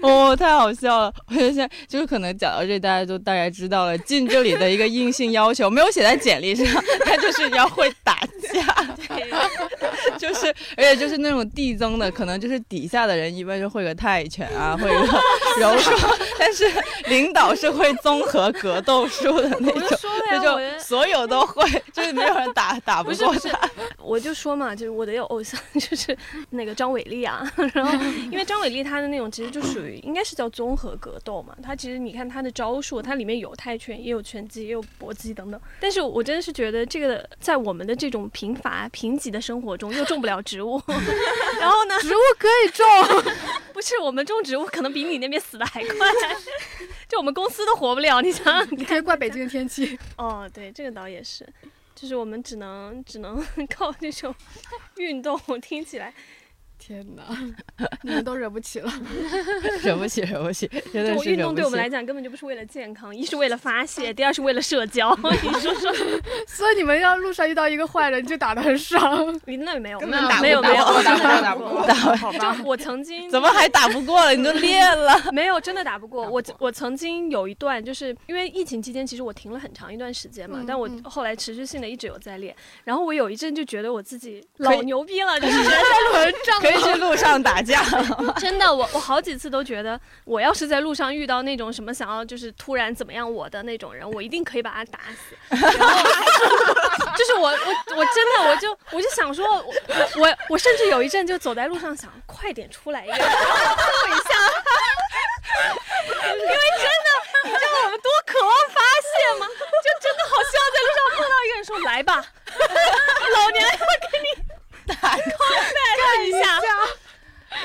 [0.00, 1.12] 哦，太好笑了！
[1.28, 6.66] 我觉得现在就是可能讲到这，大家都大概知道了进这里的一个硬性要求，没有写在简历上，
[7.04, 8.18] 他就是要会打
[8.50, 8.96] 架。
[10.16, 15.20] 就是，而且就是那种递增的，可能就是底下的人一般就会个泰拳啊，会个
[15.60, 15.90] 柔 术，
[16.38, 16.64] 但是
[17.08, 26.16] 领导是会综合格斗术的那我种，就说了呀，这我的就所有都会，就是没有人打打不过他。，我就说嘛，就是我得有偶像就是
[26.50, 27.42] 那个张伟丽啊，
[27.74, 27.92] 然后
[28.30, 35.60] 因为张伟丽她的那种其实就属于应该是叫综合格斗嘛，她其实你看她的招数，它里面有泰拳，也有拳击，也有搏击等等。
[35.80, 40.80] 但是我真的是觉得这个在我们的这种贫乏贫瘠的生活中又种不了植物，
[41.60, 43.32] 然后呢，植物可以种，
[43.72, 45.94] 不是我们种植物可能比你那边死的还快，
[47.08, 48.78] 就我们公司都活不了，你想想看。
[48.78, 49.98] 你可以怪北京的天气。
[50.16, 51.46] 哦，对，这个倒也是，
[52.00, 54.32] 就是我们只能只能 靠这种
[54.98, 56.14] 运动，听起来
[56.78, 57.24] 天哪，
[58.02, 58.90] 你们都惹不起了。
[59.82, 65.14] 惹不起，惹不起，真的是惹不种运动对我们来讲根本就不是为了健康，一是为了发泄，第二是为了社交。
[65.42, 65.92] 你说说，
[66.46, 69.38] 所以你们要路上遇到一个坏人，就打得很爽。
[69.44, 71.94] 你那没有，根本打不没有没有过打不过打不过过。
[72.16, 74.34] 好吧就我曾经怎么还打不过了？
[74.34, 75.20] 你都练了。
[75.32, 76.42] 没有真的打不过我。
[76.58, 82.54] 我曾经有一段，就是因为疫情期间，其实我停了很长一段时间嘛，嗯但我嗯后来持续性的一直有在练。
[82.84, 85.76] 然后我有一阵就觉得我自己老牛逼了，就是觉得
[86.12, 87.82] 轮可可以去路上打架。
[88.38, 95.36] 真的，我我好几次都觉得，我要是在路上遇到那种什么想要就是突然怎么样我的那种人，我一定可以把他打死。
[95.56, 96.04] 然后
[97.16, 99.74] 就是我我我真的我就我就想说，我
[100.16, 103.32] 我我甚至有一阵就走在路上想，快点出来一个人揍
[104.08, 104.34] 一下，
[106.26, 107.08] 因为真的，
[107.44, 109.46] 你知道我们多渴望发泄吗？
[109.48, 112.24] 就真的好希望在路上碰到一个人说来吧，
[113.34, 113.76] 老娘要
[114.10, 114.26] 给你
[114.88, 116.38] 打 combat 一下。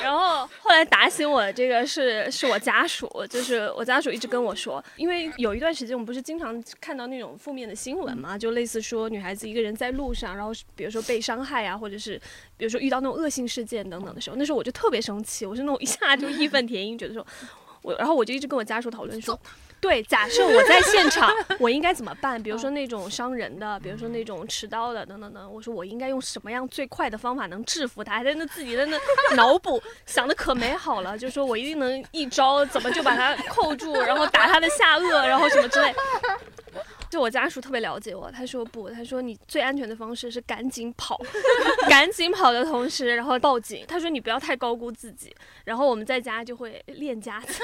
[0.02, 12.20] 然后后来打醒我的这个是是我家属，就是我家属一直跟我说，因为有一段时间我们不是经常看到那种负面的新闻嘛，就类似说女孩子一个人在路上，然后比如说被伤害啊，或者是
[12.56, 17.24] 比如说遇到那种恶性事件等等的时候，那时候我就特别生气，我是那种一下就义愤填膺，觉得说
[17.82, 19.38] 我，然后我就一直跟我家属讨论说。
[19.84, 22.42] 对，假设我在现场， 我应该怎么办？
[22.42, 25.52] 比如说那种伤人的，比如说那种持刀的，等等等。
[25.52, 28.14] 我说我应该用什么样最快的方法能制服他？
[28.14, 28.98] 还在那自己在那
[29.36, 35.94] 脑补，想的可美好了，就说我一定能一招怎么就把他扣住，然后打他的下颚，然后什么之类。
[37.14, 41.16] 就我家属特别了解我，他说不，他说你最安全的方式是赶紧跑，
[41.88, 43.84] 赶紧跑的同时，然后报警。
[43.86, 45.32] 他说你不要太高估自己，
[45.64, 47.62] 然后我们在家就会练家子。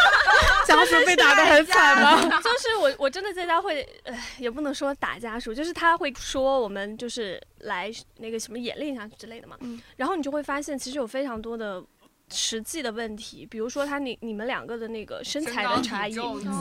[0.66, 2.40] 家属被打得很惨吗？
[2.42, 9.58] 就是我我真的在家会，呃，也不能说打家属，就是他会说我们就是来那个什么演练一下之类的嘛。
[9.60, 11.84] 嗯然后你就会发现，其实有非常多的
[12.32, 16.16] 实际的问题，比如说他你你们两个的那个身材的差异，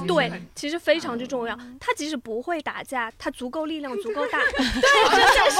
[0.07, 1.57] 对，其实非常之重要。
[1.79, 5.57] 他即使不会打架，他足够力量 足够大， 对，真的是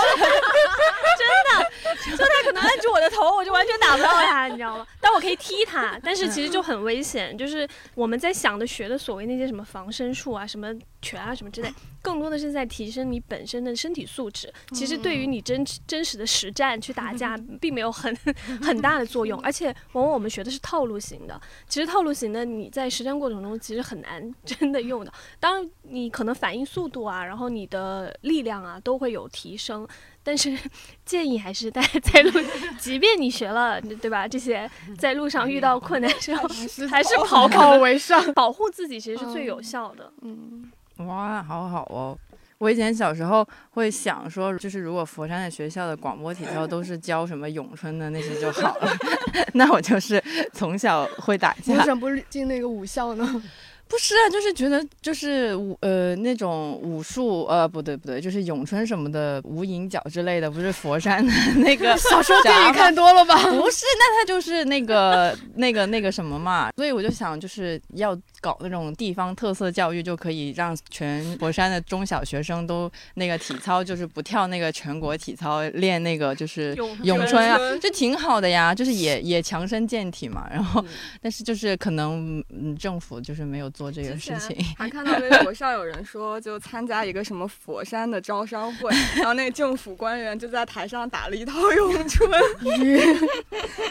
[1.18, 4.86] 真的，就他可能按住我的头，我就完全打不到他，你知道吗？
[5.02, 7.36] 但我可以踢他，但是其实就很危险。
[7.36, 10.72] 就是我们在想的学的所谓那些什么防身术啊、什么
[11.06, 14.52] 拳啊、什么之类，更多的是在提升你本身的身体素质。
[14.72, 18.14] 其实对于你真真实的实战去打架， 并没有很
[18.62, 21.40] 很大的作用，而且往往我们学的是套路型的。
[21.68, 25.14] 其实套路型的你在实战过程中其实很难 真的用的。
[25.40, 29.88] 当然，你可能反应速度啊，然后你的力量啊都会有提升。
[30.26, 30.58] 但是
[31.06, 32.32] 建议还是大家 在路，
[32.80, 34.28] 即便你学了，对吧？
[34.28, 36.50] 这些在路上遇到困难的时候，
[36.90, 38.34] 还是跑跑为上。
[38.34, 40.12] 保护自己，其实是最有效的。
[40.24, 40.70] 嗯，
[41.06, 42.18] 哇，好好哦！
[42.58, 48.90] 我以前小时候会想说，就是如果佛山的学校的广播体操都是教什么咏春的那些就好了，
[49.54, 51.74] 那我就是从小会打架。
[51.76, 53.44] 为什么不进那个武校呢？
[53.88, 63.36] 不是啊，就是觉得就是武呃那种武术呃不对不对，就是咏春什么的无影脚之类的，不是佛山的那个小说电影看多了吧？
[63.52, 80.48] 不是，那他就是那个那个那个什么嘛，所以我就想就是要搞那种地方特色教育，就可以让全佛山的中小学生都那个体操就是不跳那个全国体操，练那个就是咏咏春啊，就挺好的呀，就是也也强身健体嘛。
[80.52, 80.84] 然后，
[81.22, 84.56] 但是就是可能嗯政府就是没有做这个事情。
[84.78, 92.32] 还看到微 博上有人说，就参加一个什么佛山的招商会，然后那政府官员就在台上打了一套咏春，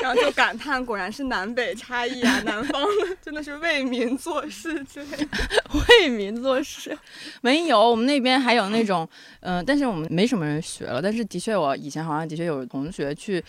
[0.00, 2.82] 然后就感叹果然是南北差异啊，南方
[3.22, 5.63] 真的是为民做事之类的。
[6.00, 6.96] 为民做事，
[7.40, 9.08] 没有，我们那边还有那种，
[9.40, 11.00] 嗯、但是我们没什么人学了。
[11.00, 13.42] 但是的确，我以前好像的确有同学去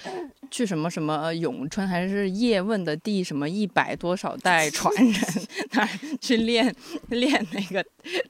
[0.50, 5.14] 去什么什么咏春，还是叶问的第什么一百多少代传人
[5.72, 5.90] 那儿
[6.22, 6.74] 去练
[7.10, 7.86] 练那个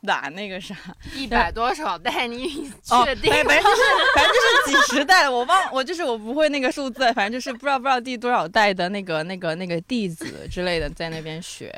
[0.06, 0.76] 打那个啥。
[1.16, 3.32] 一百多少代，你哦，确定？
[3.32, 3.82] 哦反正就是
[4.16, 11.74] 反正就是几十代，我忘我就是我不会那个数字，反正就是不知道不知道第多少代的那个那个那个弟子之类的在那边学。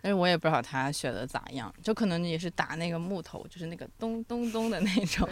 [0.00, 5.28] 但是我也不知道他学的咋样，就可能也是打那个木头，就是那个咚咚咚的那种，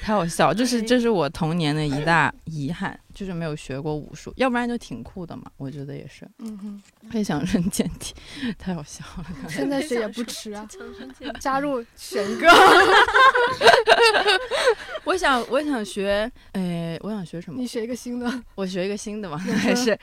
[0.00, 0.52] 太好笑。
[0.52, 5.44] 这是这是我童年的一大遗憾，就是没有学过武术，要不然就挺酷的嘛。
[5.56, 8.14] 我觉得也是，嗯哼，会强身健体，
[8.58, 9.24] 太好笑了。
[9.48, 10.66] 现在学也不迟啊。
[11.40, 12.46] 加入选 哥。
[15.04, 17.66] 我想我想学，哎，我想学什么你？
[17.66, 19.36] 学一个新的， 我学一个新的吗？
[19.38, 19.98] 还是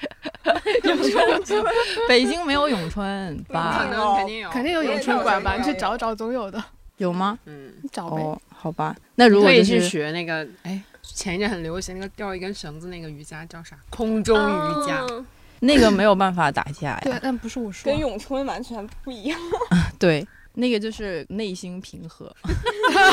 [0.84, 1.64] 咏春？
[2.08, 3.88] 北京没有咏春可吧？
[3.90, 5.56] 能肯定有，肯定有咏春馆吧？
[5.58, 6.64] 你去找找，总有的。
[7.00, 7.38] 有吗？
[7.46, 7.74] 嗯。
[7.82, 8.22] 你找呗。
[8.22, 8.96] 哦，好吧。
[9.16, 13.76] 那如果可以去学那个，哎，前一阵很流行那个吊一根绳子那个瑜伽叫啥？
[13.90, 15.06] 空中瑜伽。
[15.10, 15.26] 嗯
[15.62, 17.02] 那个没有办法打架呀。
[17.04, 17.92] 对，但不是武术啊。
[17.92, 19.38] 跟咏春完全不一样，
[20.00, 22.34] 对，那个就是内心平和。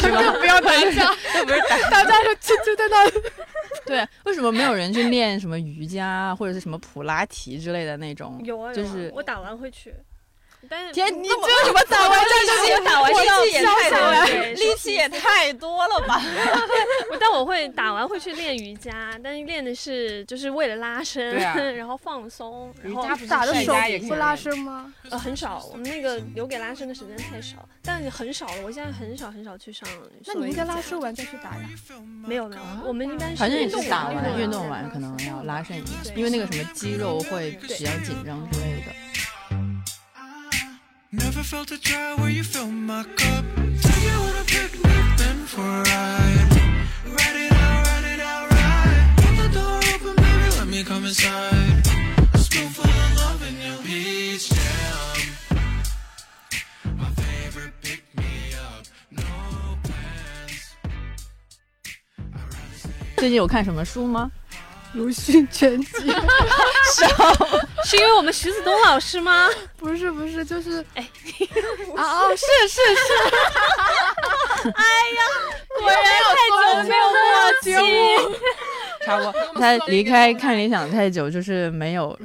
[0.01, 1.13] 就不要打架，
[1.45, 3.11] 不是打大家就就就在那。
[3.85, 8.41] 对，为什么没有人去练什么瑜伽啊或者是什么普拉提之类的那种？
[8.45, 9.93] 有啊，有啊就是我打完会去，
[10.69, 16.21] 但是天，你这什么打完这个打完力气也要太多了，力气也也太多了吧？
[17.21, 21.35] 但我会打完会去练瑜伽，但是练的是就是为了拉伸，
[21.77, 23.75] 然后放松，然后打的手
[24.09, 24.93] 不拉伸吗？
[25.11, 28.63] 呃很少，我们那个留给拉伸的时间太少，但是很少了。
[28.65, 29.89] 我现在很少很少去上。
[30.27, 31.69] 那你应该拉伸完再去打呀。
[32.27, 39.06] 没有没有，我们一般是反正也是打完运运动完可能要拉伸一下，因为那个什么肌肉会比较紧张之类的。
[41.13, 43.45] Never felt a dry where you fill my cup.
[43.81, 46.51] Take you on a picnic, then for a ride.
[47.07, 49.15] Ride it out, ride it out, ride.
[49.19, 51.87] Keep the door open, baby, let me come inside.
[52.35, 55.17] A spoonful of love in your peach jam.
[56.99, 60.75] My favorite pick me up, no plans.
[63.17, 64.31] 最近有看什么书吗？
[64.97, 65.89] 鲁迅全集。
[67.85, 69.49] 是因为我们徐子东老师吗？
[69.77, 71.07] 不是不是，就是哎。
[71.97, 73.09] 啊哦是是是，
[75.81, 77.17] 果然太久没有默
[77.63, 78.37] 契。
[79.05, 82.19] 差不多，他离开看理想太久，就是没有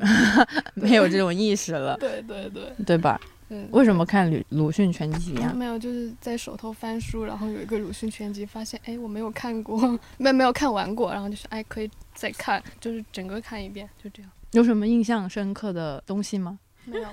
[0.74, 3.20] 没有这种意识了，对对对，对吧？
[3.52, 3.70] 嗯。
[3.72, 5.54] 为什么看鲁鲁迅全集呀？
[5.56, 14.32] 没有，就是在手头翻书，然后有一个鲁迅全集，发现哎我没有看过， 没没有看完过，然后就是哎可以再看，就是整个看一遍，就这样。
[14.54, 16.58] 有什么印象深刻的东西吗？
[16.86, 17.08] 没有，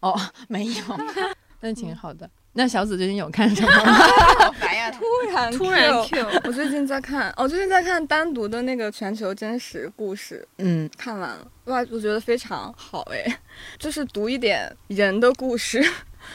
[0.00, 0.18] 哦，
[0.48, 0.74] 没有，
[1.60, 2.28] 那挺好的。
[2.54, 4.52] 那小紫最近有看什么吗？
[4.90, 13.38] 突然突然 Q 我最近在看，我最近在看单独的那个全球真实故事，嗯，看完了，哇，我觉得非常好哎，
[13.78, 15.84] 就是读一点人的故事，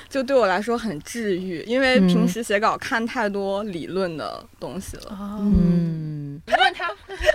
[0.10, 2.08] 就对我来说很治愈，因为嗯。
[2.08, 5.18] 平时写稿看太多理论的东西了。
[5.40, 6.90] 嗯，你问他，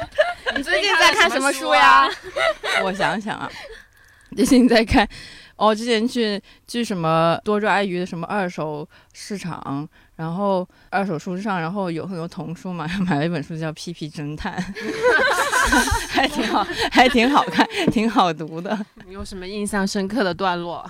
[0.56, 2.08] 你最近在看什么书呀？
[2.82, 3.50] 我想想啊，
[4.34, 5.06] 最近在看，
[5.56, 14.56] 哦，之前去去什么多抓鱼的什么二手市场，然后二手书上，然后有很多童书嘛， 买了一本书叫《屁屁侦探》
[16.10, 18.78] 还挺好，还挺好看，挺好读的。
[19.06, 20.88] 你有什么印象深刻的段落？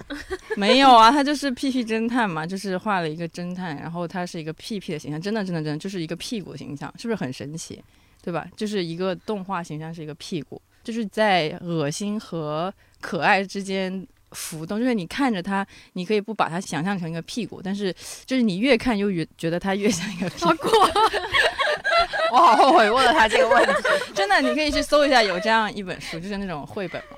[0.56, 7.82] 没有啊，他就是屁屁侦探嘛，就是画了一个侦探，然后他是一个屁屁的形象，真的真的真的就是一个屁股形象，是不是很神奇？
[8.22, 8.46] 对吧？
[8.56, 20.68] 就是一个动画形象是一个屁股，就是在恶心和可爱之间浮动，就是你看着它，你可以不把它想象成一个屁股，但是就是你越看就越觉得它越像一个屁股。
[22.32, 23.72] 我好后悔问了他这个问题。
[24.14, 27.16] 真的，你可以去搜一下，有这样一本书，就是那种绘本嘛。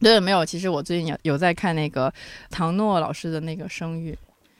[0.00, 0.44] 对，没有。
[0.44, 2.12] 其实我最近有有在看那个
[2.50, 4.14] 唐诺老师的那个《生育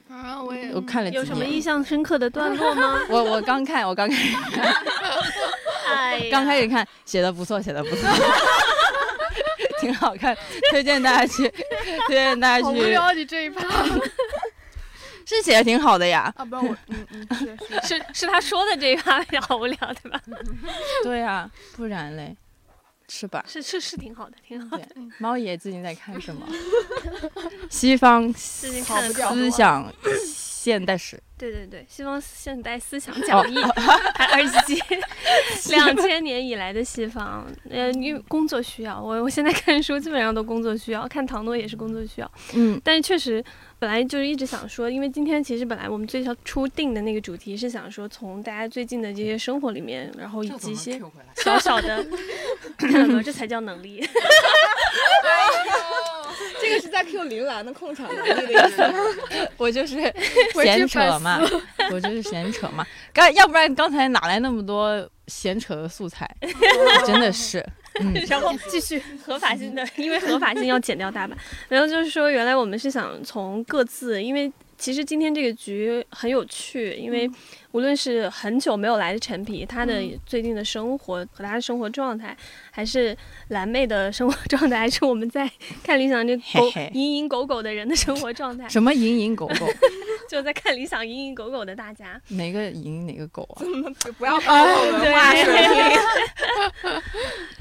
[0.09, 3.01] 啊我也》，我看了几有什么印象深刻的段落吗？
[3.09, 4.35] 我我刚看，我刚开始
[5.87, 8.09] 哎，刚开始看，写的不错，写的不错，
[9.83, 10.35] 挺好看，
[10.71, 11.47] 推荐大家去，
[12.07, 13.61] 推荐大家去，好无聊你这一趴
[15.25, 16.31] 是写的挺好的呀。
[16.37, 16.43] 啊！
[16.45, 20.21] 不然我嗯嗯 是是是是他说的这一趴好无聊，对吧？
[21.03, 22.35] 对呀，不然嘞，
[23.07, 23.43] 是吧？
[23.47, 24.85] 是是是挺好的，挺好的。
[25.19, 26.45] 猫爷最近在看什么？
[27.69, 28.81] 西方思
[29.49, 29.91] 想
[30.71, 31.21] 现代史。
[31.35, 33.61] 对对对，西方现代思想讲义，
[34.15, 34.81] 还 二十几
[35.71, 43.43] 两千年以来的西方，呃，因为工作需要，我我现在看书基本上都工作需要，看唐诺也是工作需要，嗯，但是确实。
[43.79, 50.97] 本来就是一直想说，因为今天其实本来我们最初定的那个主题是想说，从大家最近的这些生活里面，然后以及一些
[51.35, 52.05] 小小的，
[53.25, 54.01] 这才叫能力。
[56.61, 58.93] 这个是在 Q 林兰的控场能力的意思吗？
[59.57, 60.13] 我就是
[60.53, 61.39] 闲扯嘛，
[61.91, 62.85] 我就是闲扯嘛。
[63.13, 66.29] 刚要不然刚才哪来那么多闲扯的素材？
[67.05, 67.65] 真的是，
[67.99, 71.35] 嗯，然后继续合法性的，因为合法性要减掉大把。
[71.69, 77.29] 然后就是说，原来我们是想从各自，因为其实今天这个局很有趣，因为
[77.73, 82.37] 无论是很久没有来的陈皮，他的最近的生活和他的生活状态，
[82.69, 85.49] 还是蓝妹的生活 状态，还是我们在
[85.83, 89.67] 看理想这狗蝇营狗苟的人的生活状态，什么蝇营狗苟，
[90.29, 92.21] 就在看理想蝇营狗苟的大家。
[92.27, 93.65] 哪个蝇哪个狗啊？
[94.19, 97.01] 不要把我文化水平。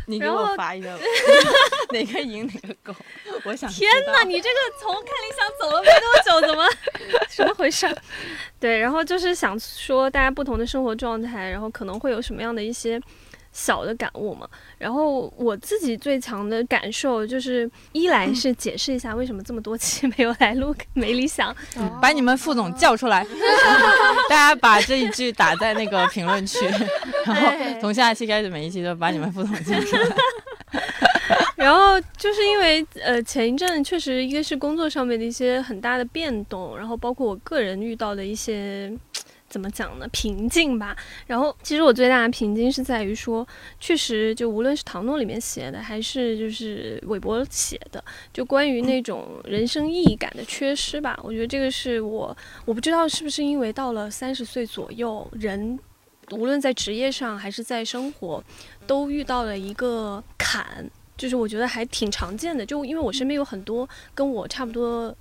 [0.06, 0.90] 你给然后我发一个，
[1.90, 2.94] 哪个蝇哪个狗？
[3.44, 6.68] 我想天哪，你这个从看理想走了没多久，怎么
[7.30, 7.96] 怎么回事儿？
[8.60, 13.00] 对，然后就是想说大家不同的生活状态，然后可能会有什么样的一些
[13.52, 14.48] 小的感悟嘛。
[14.78, 21.54] 然后我自己最强的感受就是，一来是解释一下为什么这么多期 没有来录没理想，
[22.00, 23.26] 把你们副总叫出来，
[24.28, 26.58] 大家把这一句打在那个评论区，
[27.26, 30.16] 然后从下一期开始每一期都把你们副总叫出来。
[31.54, 38.92] 然后就是因为呃前一阵确实一个是工作上面的一些很大的变动，然后包括我个人遇到的一些
[39.52, 40.08] 怎么讲呢？
[40.10, 40.96] 瓶颈吧。
[41.26, 43.46] 然后，其实我最大的瓶颈是在于说，
[43.78, 51.20] 确实就无论是唐诺里面写的，还是就是韦伯写的，就关于那种人生意义感的缺失吧。
[51.22, 52.34] 我觉得这个是我，
[52.64, 55.78] 我不知道是不是因为到了三十岁左右，人
[56.30, 58.42] 无论在职业上还是在生活，
[58.86, 60.90] 都遇到了一个坎。
[61.14, 65.14] 就是我觉得还挺常见的，就因为我身边有很多跟我差不多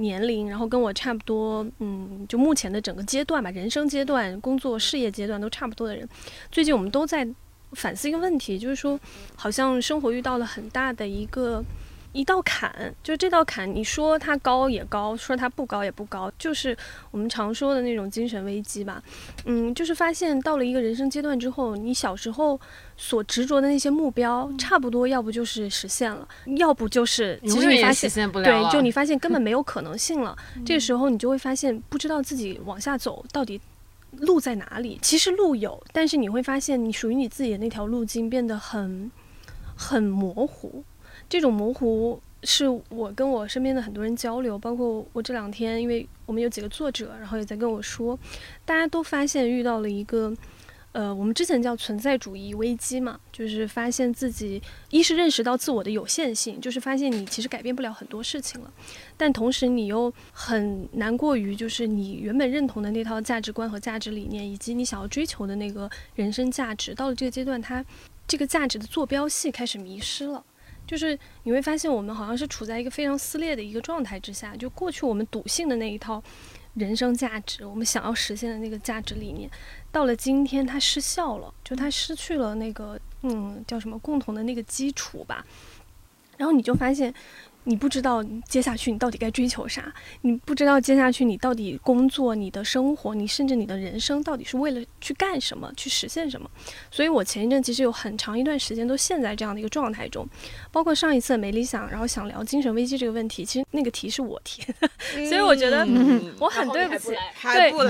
[0.00, 6.08] 年龄，然后跟我差不多，嗯，就目前的整个阶段吧，人生阶段、工作事业阶段都差不多的人，
[6.50, 7.26] 最近我们都在
[7.72, 8.98] 反思一个问题，就是说，
[9.36, 11.62] 好像生活遇到了很大的一个
[12.12, 16.76] 一道坎，就是这道坎，你说它高也高，说它不高也不高，就是
[17.10, 19.02] 我们常说的那种精神危机吧。
[19.44, 22.60] 嗯，就是发现到了一个人生阶段之后，你小时候
[22.96, 28.10] 所执着的那些目标，差不多要不就是实现了，要不就是其永远也实实你发现。
[28.10, 30.36] 现不了对，就你发现 根本没有可能性了，
[30.66, 33.60] 这个时候你就会发现不知道自己往下走到底
[34.12, 34.98] 路在哪里。
[35.00, 39.10] 其实路有，但是你会发现你属于你自己的那条路径变得很
[39.76, 40.82] 很模糊。
[41.30, 48.18] 这种模糊是我跟我身边的很多人交流，包括我这两天，因为我们有几个作者，然后也在跟我说，
[48.66, 50.36] 大家都发现遇到了一个。
[50.92, 54.60] 呃，我们之前叫存在主义危机嘛，就是发现自己
[54.90, 58.72] 一是认识到自我的有限性，就是发现你其实改变不了很多事情了，
[59.16, 67.84] 但同时你又很难过于就是你原本认同的那套价值观和价值理念，以及你想要追求的那个人生价值，到了这个阶段，它
[68.26, 70.44] 这个价值的坐标系开始迷失了。
[70.90, 74.56] 就是你会发现，我们好像是处在一个非常撕裂的一个状态之下。
[74.56, 76.20] 就过去我们笃信的那一套
[76.74, 79.48] 人生价值，我们想要实现的那个价值理念，
[79.92, 85.46] 到了今天它失效了，就它失去了那个嗯叫什么共同的那个基础吧。
[86.36, 87.14] 然后你就发现，
[87.64, 89.92] 你不知道接下去你到底该追求啥，
[90.22, 96.50] 你不知道接下去你到底工作、你的生活、你甚至你的人生到底是为了去干什么、去实现什么。
[96.90, 100.26] 所以我前一阵其实有很长一段时间都陷在这样的一个状态中，
[100.72, 104.88] 包括上一次没理想，然后想聊精神危机这个问题，其实那个题是我提的，
[105.28, 105.86] 所以我觉得
[106.38, 107.10] 我很对不起，
[107.42, 107.84] 对，我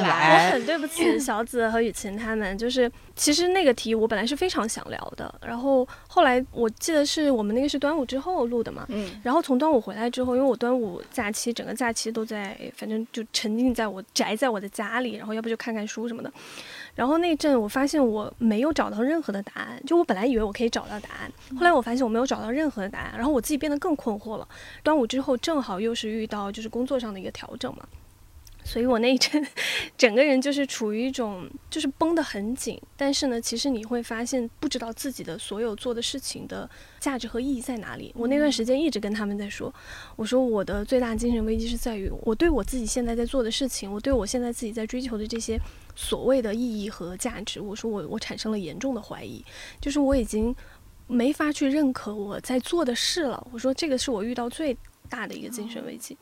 [0.51, 16.32] 很对不起小紫和雨晴他们，就是其实那个题我本来是非常想聊的，然后后来我记得是我们那个是端午之后录的嘛，嗯，然后从端午回来之后，因为我端午假期整个假期都在，反正就沉浸在我宅在我的家里，然后要不就看看书什么的。
[16.94, 24.48] 然后那阵我发现我没有找到任何的答案，就我本来以为我可以找到答案，后来我发现我没有找到任何的答案，然后我自己变得更困惑了。
[24.82, 27.86] 端午之后正好又是遇到就是工作上的一个调整嘛。
[28.64, 29.44] 所以我那一阵，
[29.96, 38.12] 整个人就是处于一种就是绷得很紧，但是呢，其实你会发现不知道自己的所有做的事情的价值和意义在哪里。
[38.16, 39.72] 我那段时间一直跟他们在说，
[40.16, 45.58] 我说我的最大精神危机是在于我对我自己现在在做的事情，我对我现在自己在追求的这些
[45.96, 49.44] 所谓的意义和价值，我说我我产生了严重的怀疑，
[49.80, 50.54] 就是我已经
[51.06, 53.44] 没法去认可我在做的事了。
[53.52, 54.76] 我说这个是我遇到最
[55.08, 56.16] 大的一个精神危机。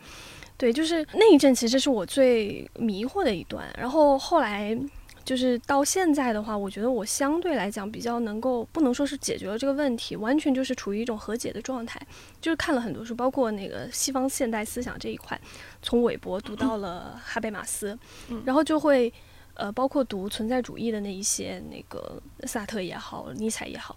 [0.59, 3.65] 对，就是那一阵，其实是我最迷惑的一段。
[3.79, 4.77] 然后后来，
[5.25, 12.05] 就是到现在的话，我觉得我相对来讲比较能够，不能说是解决了这个问题，完全就是处于一种和解的状态。
[12.41, 15.41] 就是看了很多书，包括那个西方现代思想这一块，
[15.81, 17.97] 从韦伯读到了哈贝马斯，
[18.45, 19.13] 然后就会，
[19.55, 23.97] 呃，包括读存在主义的那一些，那个萨特也好，尼采也好。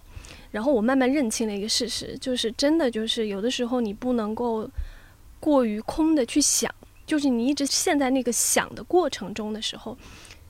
[0.52, 4.70] 然后我慢慢认清了一个事实，就是真的就是有的时候你不能够。
[5.42, 6.72] 过于空的去想，
[7.04, 9.98] 就是你一直陷在那个想的过程中的时候，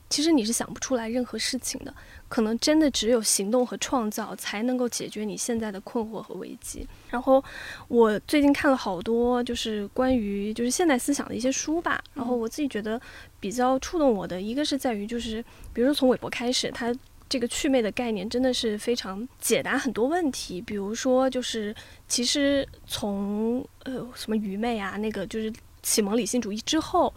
[0.07, 1.91] 其实你是想不出来任何事情的。
[2.29, 6.87] 可能真的只有行动和创造才能够解决你现在的困惑和危机。
[7.09, 7.43] 然后
[7.87, 13.01] 我最近看了好多就是关于就是现代思想的一些书吧，然后我自己觉得
[13.39, 16.93] 比较触动我的一个是在于就是，比如说从韦伯开始，他。
[17.33, 21.75] 这个祛魅的概念真的是非常解答很多问题，比如说就是
[22.07, 27.11] 其实从呃什么愚昧啊，那个就是启蒙理性主义之后，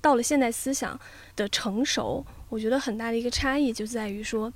[0.00, 0.96] 到了现代思想
[1.34, 4.52] 的成熟，我觉得很大的一个差异就在于说，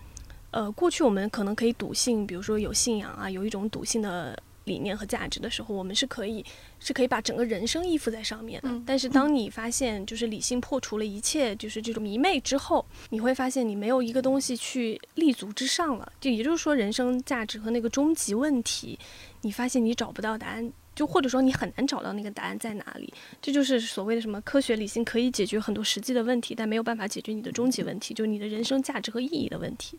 [0.53, 6.45] 呃，过去我们可能可以笃信，比如说有信仰啊，有一种笃信的理念和价值的时候，我们是可以
[6.79, 8.83] 是可以把整个人生依附在上面的。
[8.87, 16.13] 但是当你发现就是理性破除了一切就是这种迷昧之后，你会发现你没有一个东西去立足之上了。
[16.21, 18.99] 就也就是说，人生价值和那个终极问题，
[19.43, 20.73] 你发现你找不到答案。
[21.01, 29.99] 就或者说你很难找到那个答案在哪里，这就是所谓的什么科学理性可以解决很多实际的问题，但没有办法解决你的终极问题，就是你的人生价值和意义的问题。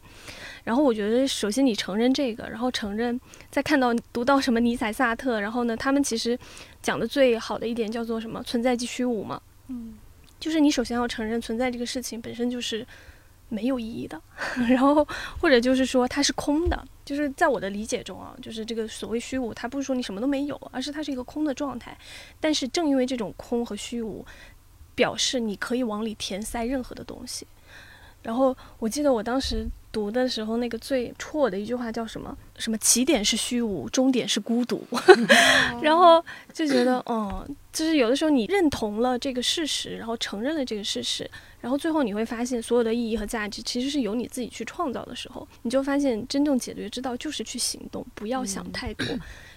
[0.64, 6.38] 然后我觉得，首先你承认这个，然后承认再看到读到什么尼采、萨特，然后呢，他们其实
[6.84, 9.42] 讲的最好的一点叫做什么存在即虚无嘛。
[9.70, 9.96] 嗯，
[10.40, 12.86] 就是你首先要承认存在这个事情本身就是
[13.52, 14.20] 没有意义的，
[14.70, 15.06] 然后
[15.38, 21.96] 或者就是说它是空的，就是在我的理解中啊，就是这个所谓虚无，它不是说你什么都没有，而是它是一个空的状态。
[22.40, 24.26] 但是正因为这种空和虚无，
[24.96, 27.46] 表示你可以往里填塞任何的东西。
[28.22, 32.38] 然后我记得我当时读的时候，那个最戳我的一句话叫什么？
[32.58, 34.86] 什么起点是虚无，终点是孤独。
[35.82, 49.08] 然后就觉得，哦，就是有的时候你认同了这个事实，然后承认了这个事实，然后最后你会发现，所有的意义和价值其实是由你自己去创造的时候，你就发现真正解决之道就是去行动，不要想太多。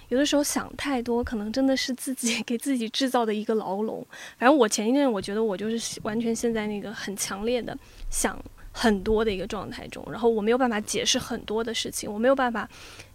[0.08, 4.06] 有的时候想太多，可能真的是自己 给自己制造的一个牢笼。
[4.38, 7.76] 反正我前一阵，我觉得我就是完全陷在那个很强烈的
[8.10, 8.38] 想
[8.70, 12.68] 很多的一个状态中，然后我没有办法解释很多的事情，我没有办法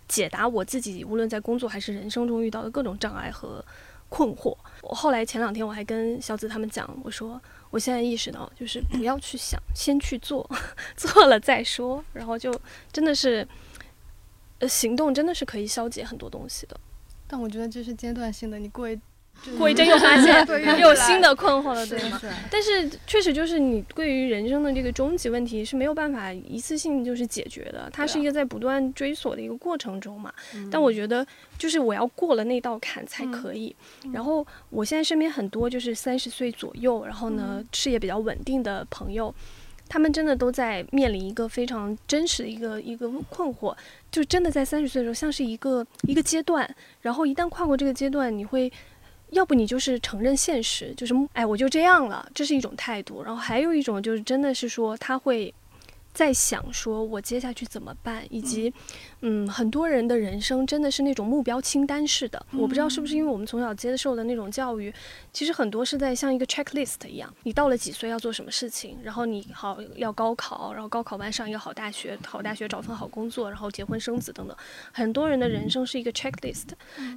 [0.07, 3.63] 解答我自己无论在工作还是人生中遇到的各种障碍和
[4.09, 4.55] 困惑。
[4.81, 10.49] 我后来前两天我还跟小紫他们讲，我说我现在意识到，就是不要去想，先去做，
[10.97, 12.53] 做了再说，然后就
[12.91, 13.47] 真的是。
[14.59, 16.79] 呃，行动真的是可以消解很多东西的。
[17.27, 18.99] 但我觉得这是阶段性的，你过一
[19.57, 22.19] 过一阵又发现 对又有新的困惑了，对吗？
[22.51, 30.33] 但是确实就是你对于人生的这个终极问题是没有办法一次性就是解决的，它是一个在不断追索的一个过程中嘛。
[30.69, 31.25] 但我觉得
[31.57, 33.73] 就是我要过了那道坎才可以。
[34.11, 39.33] 然后我现在身边很多就是三十岁左右，然后呢事业比较稳定的朋友。
[39.89, 43.75] 他们真的都在面临一个非常真实的一个一个困惑，
[44.09, 48.71] 就真的在三十岁的时候，像是一个一个阶段，然后一旦跨过这个阶段，你会，
[49.31, 55.53] 要不你就是承认现实，就是哎我就这样了，这是一种态度，然后还有一种就是真的是说他会。
[56.19, 58.73] 在想说，我接下去怎么办，以及，
[59.21, 62.45] 嗯，很多人的人生真的是那种目标清单式的。
[62.51, 64.93] 我不知道是不是因为我们从小接受的那种教育，
[65.31, 74.57] 其实很多是在像一个 checklist 一样，你到了几岁要做什么事情，然后你好要高考，然后高考完上一个好大学，好大学找份好工作，然后结婚生子等等。
[74.91, 76.67] 很多人的人生是一个 checklist，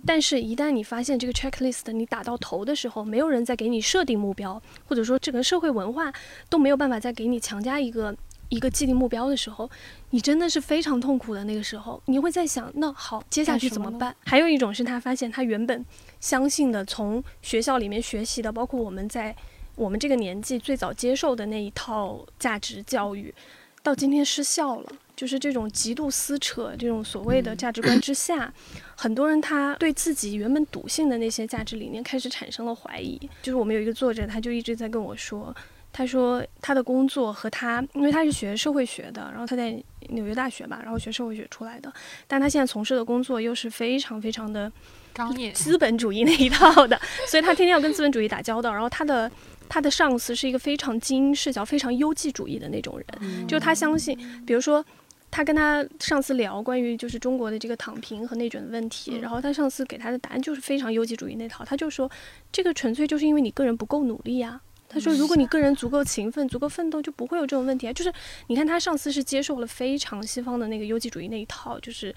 [0.07, 6.13] 但是一旦你发现这个 checklist 你打到头的时候，没有人再给你设定目标，或者说整个社会文化
[6.49, 8.15] 都没有办法再给你强加一个。
[8.53, 9.69] 一个既定目标的时候，
[10.11, 14.15] 你真的是非常痛苦的那个时候，你会在想，那好，接下去怎么办？
[14.27, 15.83] 还有一种是他发现他原本
[16.21, 19.35] 相信的，从学校里面学习的，包括我们在
[19.75, 23.35] 我们这个年纪最早接受的那一套价值教育，
[23.83, 24.93] 到今天失效了。
[25.15, 28.53] 就是这种极度撕扯，这种所谓的价值观之下，
[28.97, 33.19] 很多人他对自己原本笃信的那些价值理念开始产生了怀疑。
[33.41, 35.55] 就是我们有一个作者，他就一直在跟我说。
[35.93, 39.71] 他说他的工作和他，因为他是学社会学的，然后他在
[40.09, 41.93] 纽约大学吧，然后学社会学出来的，
[42.27, 44.73] 但他现在从事的工作又是非常非常的
[45.15, 48.73] 商业资本主义那一套的，所以他天天要跟资本主义打交道。
[48.73, 49.31] 然后他的
[49.69, 54.17] 他的上司是一个非常精英视角、非常优绩主义的那种人，就他相信，
[54.47, 54.83] 比如说
[55.31, 62.11] 他跟他上司聊关于就是中国的这个躺平和内卷的问题，然后他上司给他的答案就是非常优绩主义那套，他就说
[62.51, 64.61] 这个纯粹就是因为你个人不够努力呀。
[64.93, 67.93] 他说：“如果你个人足够勤奋、足够奋斗，就不会有这种问题啊。
[67.93, 68.13] 就是
[68.49, 72.15] 你看，他上次是接受了非常西方的那个优绩主义那一套，就是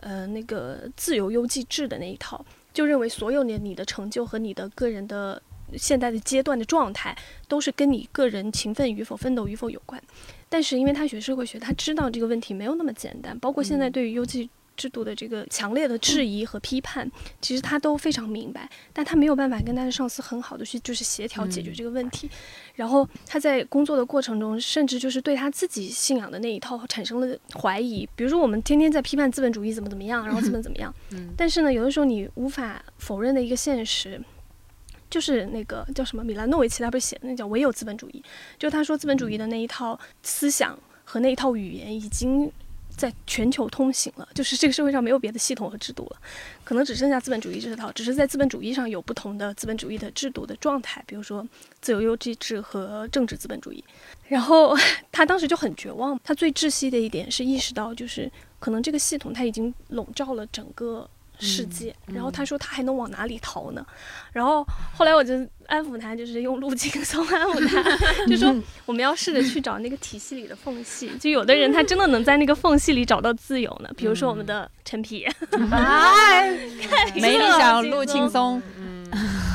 [0.00, 5.40] 呃那个自由优绩制的那一套，就认为所有的你的成就和你的个人的
[5.76, 7.16] 现在的阶段的状态，
[7.48, 10.02] 都是跟你个人勤奋与否、奋斗与否有关。
[10.50, 17.10] 但是因为他学社会学，他知道这个问题没有那么简单，包括现在对于优绩。”制度的这个强烈的质疑和批判，
[17.42, 22.30] 其实他都非常明白，但他没有办法跟他的上司很好的去就是协调解决这个问题。
[22.76, 28.08] 然后他在工作的过程中，甚至就是对他自己信仰的那一套产生了怀疑。
[28.14, 30.94] 比如说，我们天天在批判资本主义怎么怎么样，然后怎么怎么样。
[31.36, 34.22] 但是呢，有的时候你无法否认的一个现实，
[35.10, 38.22] 就是那个叫什么米兰诺维奇，他不是写的那叫唯有资本主义，
[38.56, 42.48] 就他说资本主义的那一套思想和那一套语言已经。
[42.98, 46.20] 在全球通行了，就是这个社会上没有别的系统和制度了，
[46.64, 51.46] 可能只剩下资本主义这套，只是在资本主义上有不同的资本主义的制度的状态，比如说
[51.80, 53.82] 自由优机制和政治资本主义。
[54.26, 54.76] 然后
[55.12, 61.08] 他当时就很绝望，他最窒息的一点是意识到，就是可能这个系统它已经笼罩了整个。
[61.38, 63.84] 世界，然后他说他还能往哪里逃呢？
[64.32, 65.34] 然后后来我就
[65.66, 67.82] 安抚他，就是用路径松安抚他，
[68.26, 68.54] 就说
[68.86, 71.10] 我们要试着去找那个体系里的缝隙。
[71.18, 75.26] 就有的人他真的能在那个缝隙里找到自由呢，比如说我们的陈皮，
[77.14, 78.60] 没理想路轻松。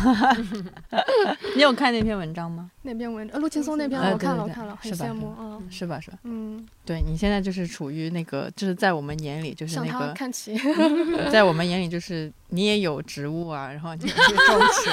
[1.55, 2.69] 你有看那篇文章吗？
[2.81, 5.57] 那篇文，呃，陆青松那篇呃我看了，我看了，很羡慕啊。
[5.69, 5.99] 是吧？
[5.99, 6.17] 是吧？
[6.23, 10.59] 嗯，对你现在就是处于那个，就是在我们眼里就是那个，看齐。
[11.31, 14.09] 在我们眼里就是你也有植物啊，然后你种
[14.83, 14.89] 植，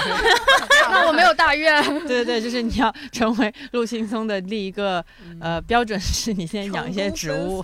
[0.90, 1.82] 那我没有大愿。
[2.06, 5.04] 对对对，就是你要成为陆青松的另一个
[5.40, 7.62] 呃标准是你先养一些植物，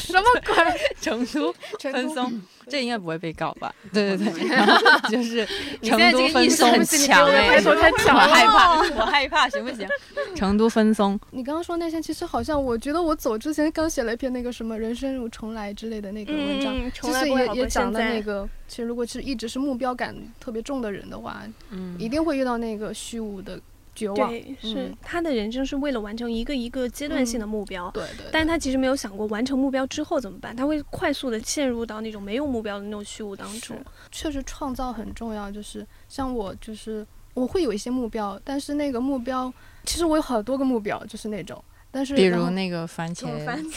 [0.00, 0.56] 什么鬼？
[1.00, 3.74] 成都成都分松，这应该不会被告吧？
[3.92, 5.46] 对对对， 然后就是
[5.82, 9.86] 成都分松，强哎，抬头太 我害怕， 我害怕，行不行？
[10.34, 23.60] 成都分松，你刚刚说那些，其实好像我觉得我走之前刚写了一篇那个什么“人生如重来”之类的那个文章，嗯，其实也也讲的那个，其实如果是一直是目标感特别重的人的话，嗯一定会遇到那个虚无的
[23.94, 24.28] 绝望。
[24.28, 27.90] 对，是嗯他的人生是为了完成一个一个阶段性的目标。
[27.90, 33.76] 对对，但是他其实没有想过完成目标之后怎么办，他会快速的陷入到那种没有目标的那种虚无当中。
[34.10, 35.50] 确实创造很重要。
[35.50, 39.52] 就是像我，就是我会有一些目标，但是那个目标，
[39.84, 41.62] 其实我有好多个目标，就是那种，
[41.92, 43.26] 但是比如那个番茄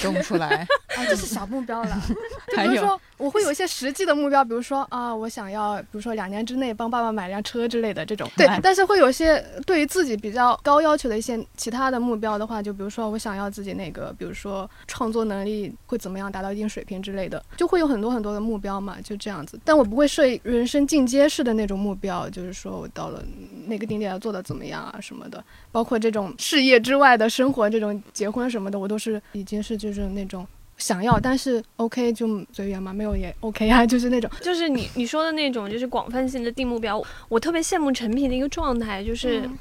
[0.02, 2.02] 种出来， 啊，这是小目标了。
[2.50, 8.28] 就还有比如说，我会有一些实际的目标，比如说啊，我想要，比如说两年之内帮爸爸买辆车之类的这种。
[8.38, 19.60] 对哎，但是会有一些对于自己比较高要求的一些其他的目标的话，就比如说我想要自己那个，比如说创作能力会怎么样达到一定水平之类的，就会有很多很多的目标嘛，就这样子。
[19.66, 23.22] 但我不会设人生进阶式的那种目标，就是说我到了
[23.68, 30.46] 那个顶点要做的怎么样啊什么的，包括这种事业之外的生活，这种结婚什么的，我都是已经是就是那种。
[30.78, 37.02] 想要，但是 OK 就随缘嘛，没有也 OK 啊， 就是那种，就是你你说的那种，就是广泛性的定目标。
[37.30, 39.58] 我特别羡慕陈皮的一个状态，就是嗯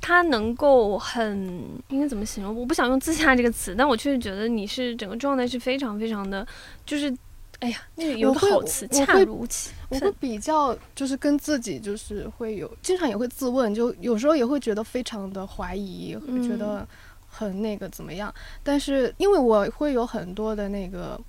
[0.00, 2.56] 他能够很应该怎么形容？
[2.56, 6.46] 我不想用自洽这个词，但我确实觉得你是整个状态是非常非常的，
[6.86, 7.14] 就是，
[7.58, 10.10] 哎呀，那个有个好词，恰如其我会。
[10.18, 16.88] 比较，就是跟自己就是会有，经常也会自问，就有时候也会觉得非常的怀疑，会觉嗯得
[17.36, 18.32] 很那个怎么样。
[18.62, 21.20] 但是因为我会有很多的那个。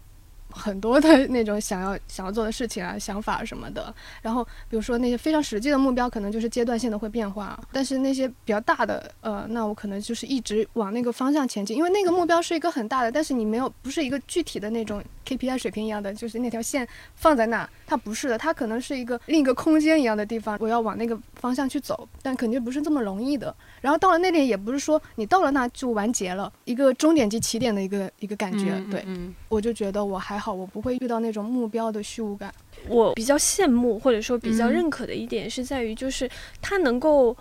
[0.50, 23.54] 很多的那种想要想要做的事情啊、想法什么的，然后比如说那些非常实际的目标，可能就是阶段性的会变化，但是那些比较大的，呃，那我可能就是一直往那个方向前进，因为那个目标是一个很大的，但是你没有不是一个具体的那种 KPI 水平一样的，就是那条线放在那，它不是的，它可能是一个另一个空间一样的地方，我要往那个方向去走，但肯定不是这么容易的。
[23.82, 28.82] 然后到了那里，也不是说你到了那就完结了，一个终点及起点的一个一个感觉。
[28.90, 32.54] 对，嗯，我就觉得我还好，我不会遇到那种目标的虚无感。
[32.88, 36.30] 我比较羡慕或者说比较嗯认可的一点是在于，就是
[36.62, 37.36] 他能够，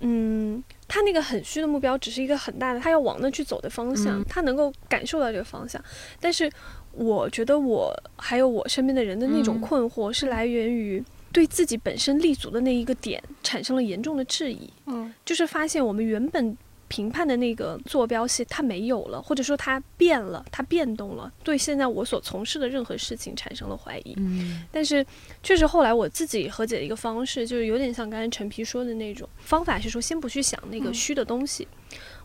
[0.00, 5.82] 嗯，他那个很虚的目标只是一个很大的，他要往那去走的方向，嗯他能够感受到这个方向。
[6.20, 6.50] 但是
[6.92, 16.56] 我觉得我还有我身边的人的那种嗯困惑是来源于对自己本身立足的那一个点产生了严重的质疑，嗯就是发现我们原本。
[16.88, 24.12] 评判的那个坐标系它没有了，或者说它变了，它变动了，对现在我所从事的任何事情产生了怀疑。
[24.18, 25.02] 嗯但是
[25.42, 31.66] 确实后来我自己和解的一个方式，就是有点像刚才陈皮说的那种方法，是说先不去想那个嗯虚的东西。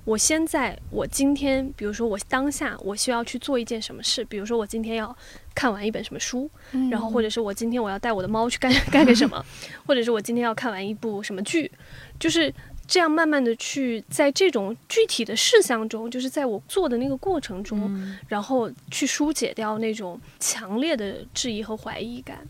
[0.08, 5.14] 我先在我今天，比如说我当下我需要去做一件什么事，比如说我今天要
[5.54, 9.46] 看完一本什么书，嗯然后或者是我今天我要带我的猫去干 干个什么，
[9.86, 11.70] 或者是我今天要看完一部什么剧，
[12.18, 12.52] 就是
[12.88, 18.18] 这样慢慢的去在这种具体的事项中，就是在我做的那个过程中，嗯。
[18.30, 22.48] 然后去疏解掉那种强烈的质疑和怀疑感。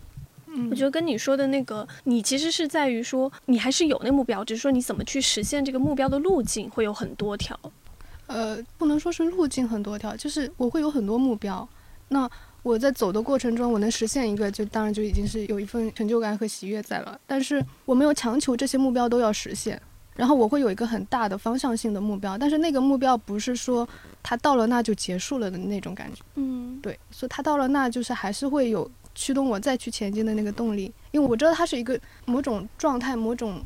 [0.60, 7.58] 嗯我觉得跟你说的那个，你其实是在于说，你还是有那目标，只是说你怎么去实现这个目标的路径会有很多条。
[8.26, 11.68] 呃，不能说是路径很多条，就是我会有很多目标。
[12.10, 12.30] 那
[12.64, 17.18] 我在走的过程中，我能实现一个，就当然就已经是有一份成就感和喜悦在了。
[17.28, 19.82] 但是我没有强求这些目标都要实现。
[20.16, 23.88] 然后我会有一个很大的方向性的目标，但是那个目标不是说
[24.24, 26.22] 它到了那就结束了的那种感觉。
[26.34, 33.64] 嗯，对，所以它到了那就是还是会有驱动我再去前进的那个动力，因为我知道它是一个某种状态，某种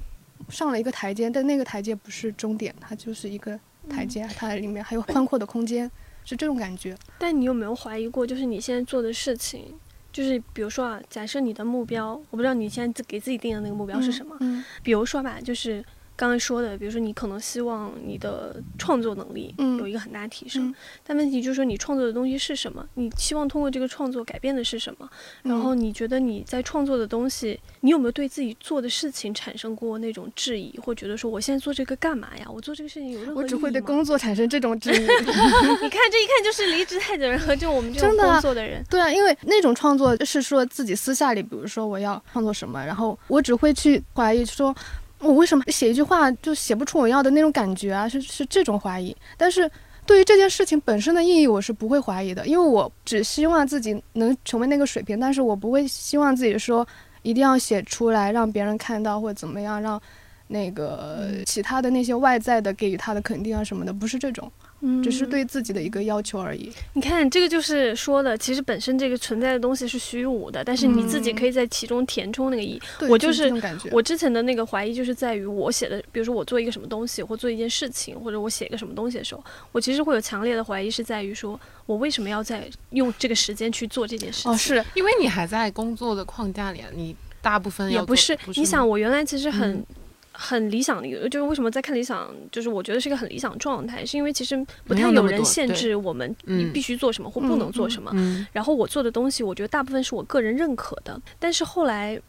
[0.47, 5.91] 上了一个台阶，但那个台阶不是终点，它就是一个台阶，它里面还有宽阔的空间，
[6.23, 6.97] 是这种感觉。
[7.19, 9.73] 但你有没有怀疑过，就是你现在做的事情，
[10.13, 15.83] 就是比如说啊，假设你的目标，我不知道你现在给自己定的那个目标是什么，嗯比如说吧，就是。
[16.21, 22.85] 刚才说的，比如说你可能希望你的创作能力嗯有一个很大提升，嗯但问题就是说你创作的东西是什么？
[22.93, 25.09] 你希望通过这个创作改变的是什么？
[25.41, 32.45] 然嗯后你觉得你在创作的东西，你有没有对自己做的事情产生过那种质疑，或觉得说我现在做这个干嘛呀？
[32.53, 34.99] 我做这个事情有任何我只会对工作产生这种质疑。
[35.81, 44.75] 你看这一看就是离职太久的人和就我们这种工作的人，对啊，因为那种创作是说自己私下里，比如说我要创作什么，然后我只会去怀疑说，
[45.21, 48.09] 我为什么写一句话就写不出我要的那种感觉啊？
[48.09, 49.15] 是是这种怀疑。
[49.37, 49.69] 但是
[50.05, 56.85] 对于这件事情本身的意义，我是不会怀疑的，因为我只希望自己能成为那个水平，但是我不会希望自己说
[57.21, 60.01] 一定要写出来让别人看到或者怎么样，让
[60.47, 64.51] 那个其他的那些外在的给予他的肯定啊什么的，不是这种，
[64.81, 66.71] 嗯只是对自己的一个要求而已。
[66.93, 72.81] 你看，这个就是说的，其实本身这个存在的东西是虚无的，但是你自己可以在其中填充那个意义。
[72.99, 73.51] 对，我就是。
[73.91, 84.51] 我之前的那个怀疑就是在于我写的，比如说我做一个什么东西，或做一件事情，或者我写一个什么东西的时候，我其实会有强烈的怀疑，是在于说我为什么要在用这个时间去做这件事情？
[84.51, 89.85] 哦，是因为你还在工作的框架里啊，你大部分也不是做，你想，我原来其实很。
[90.33, 94.55] 嗯很理想的一个，就是为什么在看理想，就是我觉得是一个很理想状态，是因为其实
[94.85, 98.09] 不太有人限制我们你嗯必须做什么或不能做什么。
[98.15, 102.19] 嗯然后我做的东西，我觉得大部分是我个人认可的，但是后来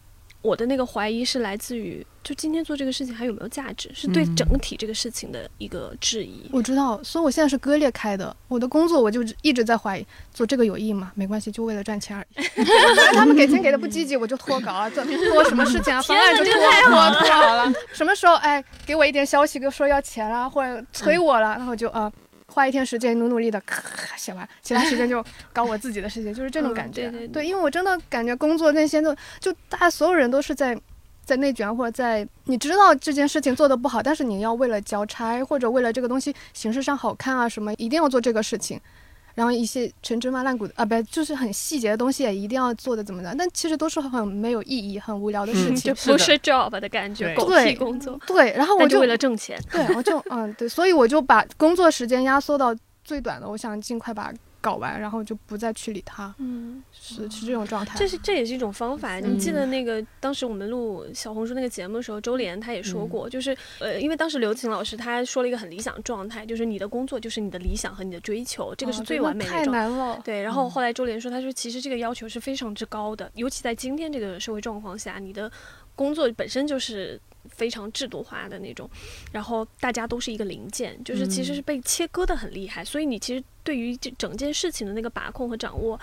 [0.43, 6.51] 我的那个怀疑是来自于，就今天做这个事情还有没有价值，是对嗯整体这个事情的一个质疑。
[6.53, 8.37] 我知道，所以我现在是割裂开的。
[8.49, 11.13] 我的工作我就一直在怀疑，做这个有意义吗？
[11.15, 12.45] 没关系，就为了赚钱而已。
[13.15, 17.73] 他们给钱给的不积极，我就脱稿啊，做做什么事情啊，方案就脱脱脱了。
[17.93, 22.13] 什么时候哎，给我一点消息，就说要钱啦，或者催我了，然后就啊。
[22.53, 23.83] 花一天时间努努力的咔
[24.17, 27.11] 写完，其他时间就搞我自己的事情，就是这种嗯感觉。
[27.11, 30.79] 对对对因为我真的感觉工作那些都就大家所有人都是在
[31.25, 38.79] 在内卷或者在你知道这件事情做的不好，但是你要为了交差或者为了这个东西形式上好看啊什么，一定要做这个事情。
[39.35, 45.95] 然后一些陈芝麻烂谷的啊，不就是很细节的东西也一定要做的怎么的，但其实都是很没有意义、很无聊的事嗯情。
[45.95, 49.59] 就不是 job 的感觉，对狗对屁工作，对，然后我就就为了挣钱。
[49.71, 52.75] 对，我就嗯对，所以我就把工作时间压缩到
[53.05, 57.99] 最短的，我想尽快把它搞完，然后就不再去理他，嗯，是是这种状态。
[57.99, 59.19] 这是这也是一种方法。
[59.21, 69.73] 嗯你记得那个当时我们录小红书那个节目的时候，周濂他也说过，就是呃，因为当时刘琴老师他说了一个很理想状态，就是你的工作就是你的理想和你的追求，这个是最完美的状态。
[69.73, 70.21] 难了。
[70.25, 75.51] 对，然后后来周濂说，他说其实这个要求是非常之高的，尤其在今天这个社会状况下，你的
[75.97, 77.21] 工作本身就是
[77.51, 78.89] 非常制度化的那种，
[79.33, 85.99] 然后大家都是一个零件，就是其实是被切割的很厉害，所以你其实对于这整件事情的那个把控和掌握，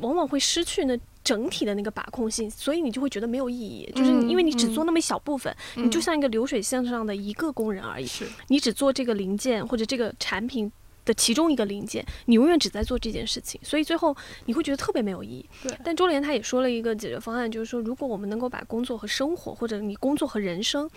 [0.00, 8.26] 往往会失去呢整体的那个把控性，所以你就会觉得没有意义，就是你因为你只做那么一小部分，你就像一个流水线上的一个工人而已，是。
[8.48, 10.70] 你只做这个零件或者这个产品
[11.08, 15.48] 的其中一个零件，你永远只在做这件事情，所以最后你会觉得特别没有意义。
[15.62, 20.88] 对但周连他也说了一个解决方案，就是说，如果我们能够把工作和生活，或者你工作和人生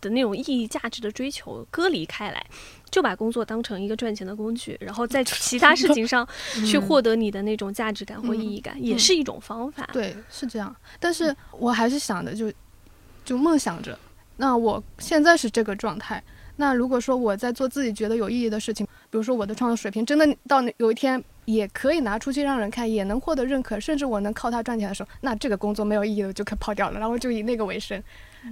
[0.00, 2.46] 的那种意义价值的追求割离开来，
[2.90, 6.26] 就把工作当成一个赚钱的工具，然后在其他事情上
[6.64, 9.88] 去获得你的那种价值感或意义感，也是一种方法。
[9.92, 10.74] 对，是这样。
[11.00, 12.52] 但是我还是想的就，
[13.24, 13.98] 就梦想着，
[14.36, 16.22] 那我现在是这个状态。
[16.56, 28.02] 那如果说我在做自己觉得有意义的事情，比如说我的创作水平真的到有一天也可以拿出去让人看，也能获得认可，甚至我能靠它赚钱的时候，那这个工作没有意义了，就可抛掉了，然后就以那个为生，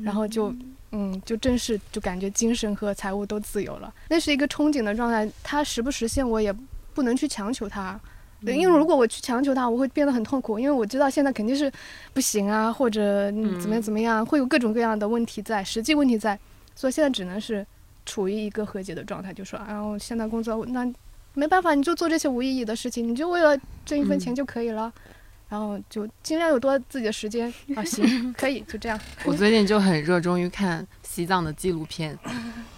[0.02, 0.54] 然后就
[0.92, 3.92] 嗯，就正式就感觉精神和财务都自由了。
[4.08, 6.54] 那是一个憧憬的状态，它实不实现我也
[6.92, 7.98] 不能去强求它。
[8.44, 11.72] 对，因为如果我去强求它，我会变得很痛苦，因为我知道现在肯定是
[12.12, 16.38] 不行啊，或者嗯怎么样怎么样，会有各种各样的问题在，实际问题在，
[16.74, 17.66] 所以现在只能是
[18.06, 20.86] 处于一个和解的状态，就说，然后现在工作那
[21.34, 24.92] 没办法，你就做这些无意义的事情，你就为了挣一分钱就可以了，
[25.48, 28.98] 然后就尽量有多自己的时间啊，行， 可以就这样。
[29.24, 32.16] 我最近就很热衷于看西藏的纪录片，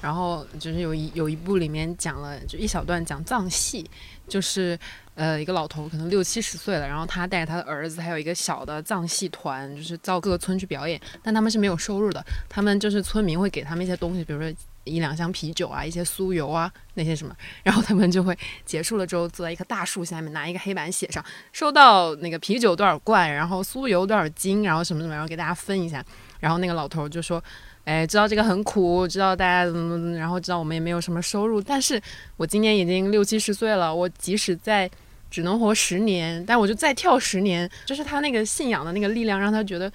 [0.01, 3.85] 然后就是有一有一部里面讲了就一小段讲藏戏，
[4.27, 4.79] 就是
[5.17, 14.51] 呃一个老头可能六七十岁了，然后他带着他的儿子还有一个小的藏戏团，就是到各个村去表演，但他们是没有收入的，他们就是村民会给他们一些东西，比如说。
[14.87, 21.23] 一两箱啤酒啊，一些酥油啊，那些什么，然后他们就会结束了之后，坐在一棵大树下面，拿一个黑板写上
[21.53, 26.03] 收到那个啤酒多少罐，然后酥油多少斤，然后什么什么，然后给大家分一下。
[26.39, 27.43] 然后那个老头就说
[27.85, 32.01] ：“哎，知道这个很苦，知道大家怎么怎么，然后知道我们也没有什么收入，但是
[32.37, 34.89] 我今年已经六七十岁了，我即使在
[35.31, 39.91] 只能活十年，但我就再跳十年，就是他那个信仰的那个力量，让他觉得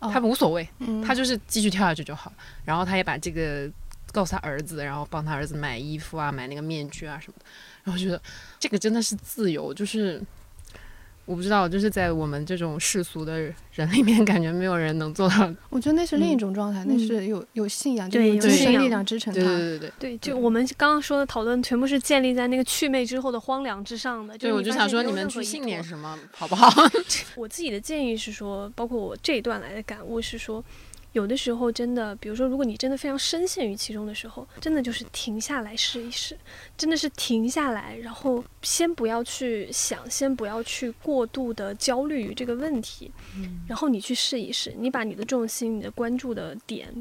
[0.00, 2.30] 他无所谓，嗯他就是继续跳下去就好。
[2.64, 3.68] 然后他也把这个
[4.16, 7.44] 告诉他儿子，然后帮他儿子买衣服啊，买那个面具啊什么的。
[7.84, 8.18] 然后觉得
[8.58, 10.20] 这个真的是自由，就是
[11.26, 13.38] 我不知道，就是在我们这种世俗的
[13.72, 15.52] 人里面，感觉没有人能做到。
[15.68, 19.38] 我觉得那是另一嗯种状态，那是有有信仰，就对有有信仰精神力量支撑他。
[19.40, 19.92] 对对对对。
[19.98, 24.38] 对，就我们刚刚说的讨论，全部是建立在那个祛魅之后的荒凉之上的。
[24.38, 26.68] 对，我就想说，你们去信念什么，好不好？
[27.36, 30.64] 我自己的建议是说，包括我这一段来的感悟是说，
[31.16, 36.36] 有的时候真的，比如说，如果你真的非常深陷于其中的时候，真的就是停下来试一试，
[36.76, 43.10] 真的是停下来，然后先不要去想，先不要去过度的焦虑于这个问题，
[43.66, 46.92] 然后你去试一试，你把你的重心、你的关注的点，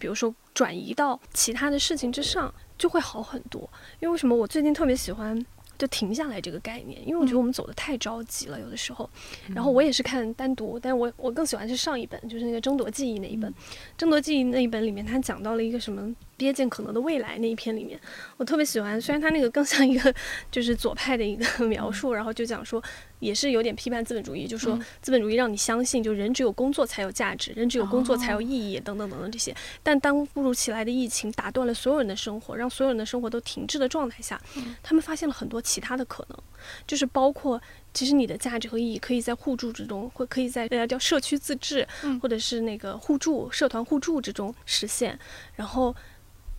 [0.00, 3.62] 比如说转移到其他的事情之上，就会好很多。
[4.00, 5.46] 因为为什么我最近特别喜欢
[5.80, 7.00] 就停下来这个概念？
[7.08, 9.08] 因为我觉得我们走的太着急了，有的时候。
[9.54, 13.50] 然后我也是看单独，但我我更喜欢是上一本，就是那个《争夺记忆》那一本，
[13.96, 18.00] 《争夺记忆》那一本里面，他讲到了一个什么瞥见可能的未来那一篇里面，
[18.36, 19.00] 我特别喜欢。
[19.00, 20.14] 虽然他那个更像一个
[20.50, 22.82] 就是左派的一个 描述，然后就讲说。
[23.20, 29.54] 也是有点批判资本主义，就说资本主义让你相信，就人只有工作才有价值，人只有工作才有意义，等等等等这些。
[29.82, 34.40] 但当突如其来的疫情打断了所有人的生活，让所有人的生活都停滞的状态下，
[34.82, 36.38] 他们发现了很多其他的可能，
[36.86, 37.60] 就是包括
[37.92, 41.86] 其实你的价值和意义可以在互助之中，或可以在大家叫社区自治，
[42.22, 45.18] 或者是那个互助、社团互助之中实现。
[45.56, 45.94] 然后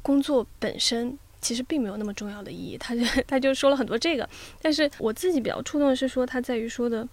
[0.02, 1.18] 工作本身。
[1.44, 4.30] 其实并没有那么重要的意义，他就他就说了很多这个，
[4.62, 7.04] 但是我自己比较触动的是说，他在于说的，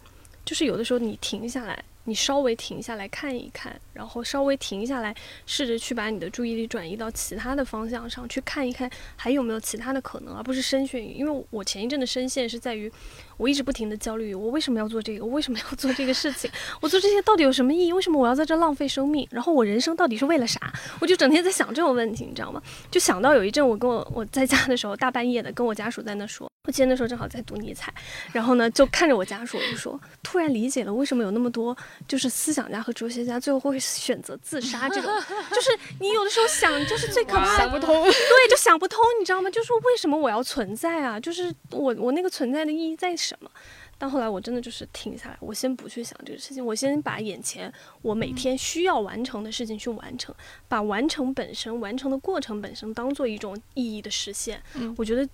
[0.44, 5.14] 就是有的时候你停下来，你稍微停下来看一看，然后稍微停下来，
[5.46, 11.16] 试着去把你的注意力转移到其他的方向上去看一看，还有没有其他的可能，而不是深陷。
[11.16, 12.90] 因为我前一阵的深陷是在于。
[13.36, 15.24] 我一直不停的焦虑，我为什么要做这个？
[15.24, 16.50] 我为什么要做这个事情？
[16.80, 17.92] 我做这些到底有什么意义？
[17.92, 19.24] 为什么我要在这浪费生命？
[19.30, 20.60] 然后我人生到底是为了啥？
[21.00, 22.60] 我就整天在想这种问题，你知道吗？
[22.90, 27.90] 就想到有一阵我跟我我在家的时候，大半夜的跟我家属在那说，我记得那时候正好在读尼采，
[28.30, 31.74] 然后呢就看着我家属我就说，突然理解了为什么有那么多
[32.06, 35.10] 就是思想家和哲学家最后会选择自杀这种，
[35.50, 38.04] 就是你有的时候想就是最可怕的想不通。
[38.04, 39.48] 对，就想不通，你知道吗？
[39.48, 41.18] 就是说为什么我要存在啊？
[41.18, 43.50] 就是我我那个存在的意义在什么？
[43.96, 50.34] 但后来我真的就是停下来，我先不去想这个事情，我先把眼前我每天需要完成的事情去完成，
[50.68, 54.62] 把完成本身、完成的过程本身当做一种意义的实现。
[54.74, 55.26] 嗯我觉得。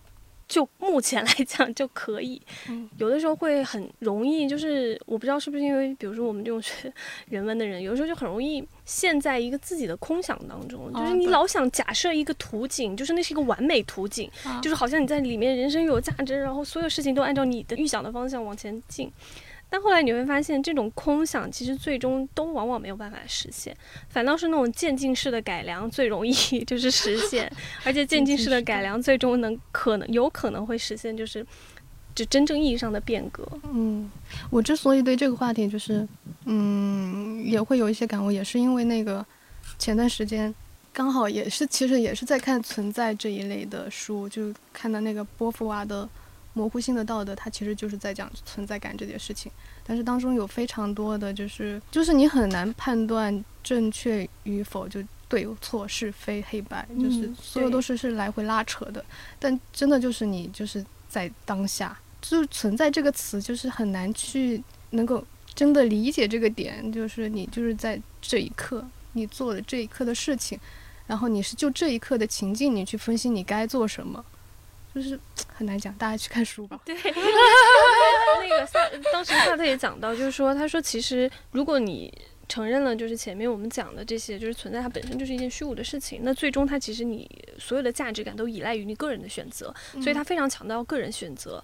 [0.46, 6.92] 就目前来讲就可以，嗯有的时候会很容易，就是我不知道是不是因为，比如说我们这种学
[7.28, 19.10] 人文的人，有的时候就很容易陷在一个自己的空想当中，就是你老想假设一个图景，就是那是一个完美图景，啊就是好像你在里面人生有价值，然后所有事情都按照你的预想的方向往前进。
[19.74, 23.76] 但后来你会发现，这种空想其实最终都往往没有办法实现，
[24.08, 26.32] 反倒是那种渐进式的改良最容易
[26.64, 27.50] 就是实现，
[27.82, 31.44] 而且渐进式的改良最终能可能有可能会实现，就是
[32.14, 33.44] 就真正意义上的变革。
[33.64, 34.08] 嗯，
[34.48, 36.06] 我之所以对这个话题就是，
[36.44, 39.26] 嗯，也会有一些感悟，也是因为那个
[39.76, 40.54] 前段时间
[40.92, 46.04] 刚好也是，其实也是在看存在这一类的书，就看到那个波伏娃的
[46.54, 49.52] 《模糊性的道德》，它其实就是在讲存在感这件事情。
[49.86, 59.04] 但是当中有非常多的就是，就是你很难判断正确与否，就对错是非黑白，就是嗯所有都是是来回拉扯的。
[59.38, 65.22] 但真的就是你就是在当下，就是存在这个词，就是很难去能够
[65.54, 70.58] 真的理解这个点，就是你就是在这一刻，你做了这一刻的事情，
[71.06, 74.24] 然后你是就这一刻的情境，你去分析你该做什么，
[74.94, 75.18] 就是
[75.52, 76.80] 很难讲，大家去看书吧。
[76.84, 76.94] 对，
[78.40, 78.78] 那个萨
[79.12, 82.12] 当时萨特也讲到，就是说，他说其实如果你
[82.48, 87.28] 承认了，就是前面我们讲的这些，就是存在它本身就是一件虚无的事情，那最终它其实你
[87.58, 91.62] 所有的价值感都依赖于你个人的选择，所以他非常强调个人选择。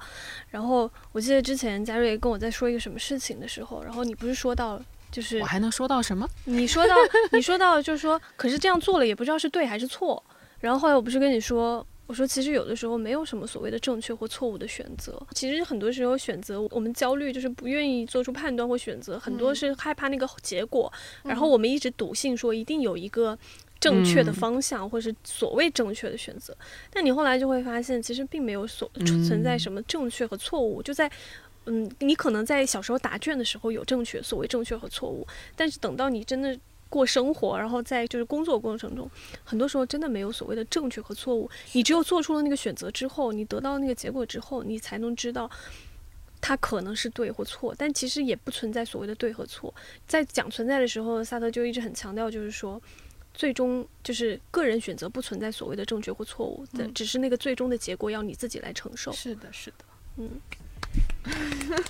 [0.48, 4.80] 然后我记得之前嘉瑞跟我在说一个什么事情的时候，然后你不是说到。
[5.12, 6.24] 就是我还能说到什么？
[6.44, 6.94] 你说到，
[7.32, 10.22] 你说到，就是说，可是这样做了也不知道是对还是错。
[10.60, 15.24] 然后后来我不是跟你说，我说其实有的时候没有什么所谓的正确或错误的选择。
[15.32, 20.92] 其实很多时候选择，我们焦虑就是不愿意做出判断或选择，很多是害怕那个结果。
[21.22, 23.38] 然后我们一直笃信说一定有一个。
[23.78, 26.54] 正确的嗯方向，或是所谓正确的选择，
[26.90, 31.10] 但你后来就会发现，其实并没有所嗯存在什么正确和错误，就在
[31.64, 36.54] 嗯，你可能在小时候答卷的时候有正确，所谓正确和错误，但是等到你真的
[36.90, 39.10] 过生活，然后在就是工作过程中，
[39.42, 45.50] 很多时候真的没有所谓的正确和错误，你只有做出了那个选择之后，你得到那个结果之后，你才能知道。
[46.42, 49.74] 它可能是对或错，但其实也不存在所谓的对和错。
[50.08, 52.80] 在讲存在的时候，萨特就一直很强调，就是说，
[53.34, 59.12] 最终就是个人选择不存在所谓的正确或错误的，嗯只是那个最终的结果要你自己来承受。
[59.12, 59.84] 是的，是的。
[60.16, 60.30] 嗯，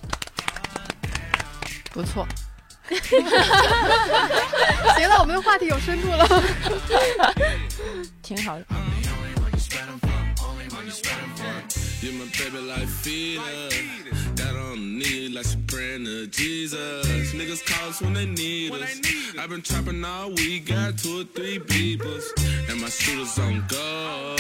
[1.95, 2.27] 不错，
[4.97, 6.27] 行了，我们的话题有深度了。
[8.23, 8.59] 挺好
[12.03, 12.61] you spend 'em for, only when you spend 'em for.
[12.61, 13.43] You my baby like feeder.
[14.37, 17.07] Got on knee like she praying to Jesus.
[17.35, 19.01] Niggas call us when they need us.
[19.39, 22.25] I've been trapping all week, got two or three beepers.
[22.69, 24.37] And my shooters on go.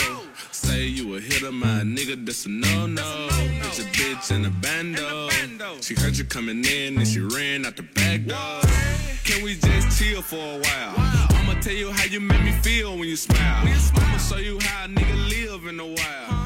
[0.52, 3.28] Say you a hitter, my nigga, that's a no no.
[3.28, 5.28] Hit your bitch in a bando.
[5.82, 8.60] She heard you coming in and she ran out the back door.
[9.24, 10.94] Can we just chill for a while?
[11.36, 13.66] I'ma tell you how you make me feel when you smile.
[13.66, 16.39] I'ma show you how a nigga live in the wild.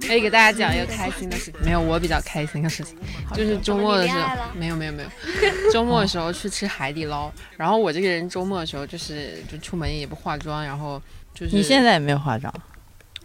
[0.00, 2.96] 可以给大家讲一个开心的事情，没有我比较开心的事情，
[3.34, 5.08] 就是周末的时候，没有没有没有，
[5.72, 11.02] 周末的时候去吃海底捞，然后我这个人周末的时候就是就出门也不化妆，然后
[11.34, 12.52] 就是你现在也没有化妆，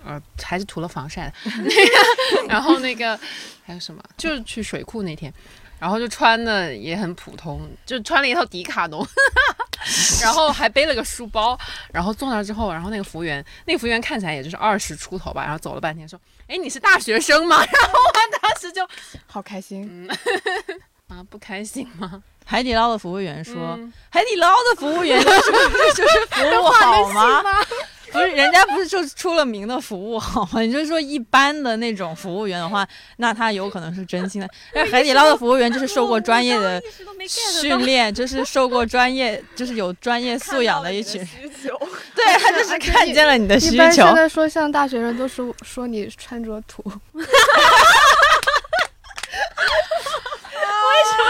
[0.04, 1.64] 呃还是涂了防晒的，那
[2.48, 3.18] 个 然后那个
[3.64, 5.32] 还有什么，就是去水库那天。
[5.84, 9.06] 然后就穿的也很普通，就穿了一套迪卡侬，
[10.24, 11.60] 然后还背了个书包，
[11.92, 16.18] 然后坐那之后，然后那个服务员，那个服务员看起来也就是二十出头吧，然后走了半天说
[16.48, 18.88] ：“哎，你是大学生吗？” 然后我当时就
[19.28, 20.10] 好开心。
[21.10, 22.24] 啊，不开心吗？
[22.46, 25.42] 海底捞的服务员说，嗯海底捞的服务员就是
[25.96, 27.42] 就是服务好吗？
[28.14, 30.62] 不是，人家不是就出了名的服务好吗？
[30.66, 32.88] 你就是说一般的那种服务员的话，
[33.18, 34.48] 那他有可能是真心的。
[34.74, 36.82] 但是海底捞的服务员就是受过专业的
[37.28, 41.28] 训练，就是受过专业，就是有专业素养的一群人。
[41.28, 41.76] 需求。
[42.16, 44.16] 对他就是看见了你的需一般求现。
[44.16, 46.92] 在说像大学生都是说你穿着土，为
[51.10, 51.24] 什么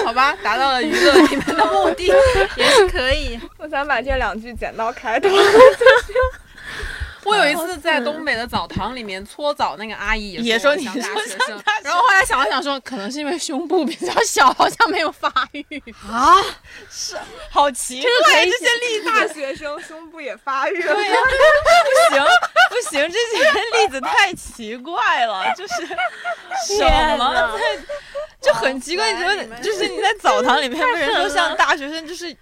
[0.00, 2.12] 要好吧，达到了娱乐你们的目的，
[2.56, 3.38] 也是可以。
[3.74, 5.28] 我想把这两句剪到开头。
[7.24, 15.64] 我有一次在东北的澡堂里面搓澡，那个阿姨也说你说我像大学生，然后后来想了想说，可能是因为胸部比较小，好像没有发育。
[16.08, 16.34] 啊，
[16.88, 17.16] 是
[17.50, 22.24] 好奇怪，这些例大学生胸部也发育了，对呀、不行
[22.70, 23.42] 不行，这些
[23.80, 25.74] 例子太奇怪了，就是
[26.78, 27.82] 什么在
[28.40, 29.12] 就很奇怪。
[29.14, 32.36] 你说就是你在澡堂里面被人说像大学生，就是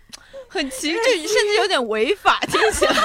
[0.52, 2.92] 很奇，就甚至有点违法，听起来。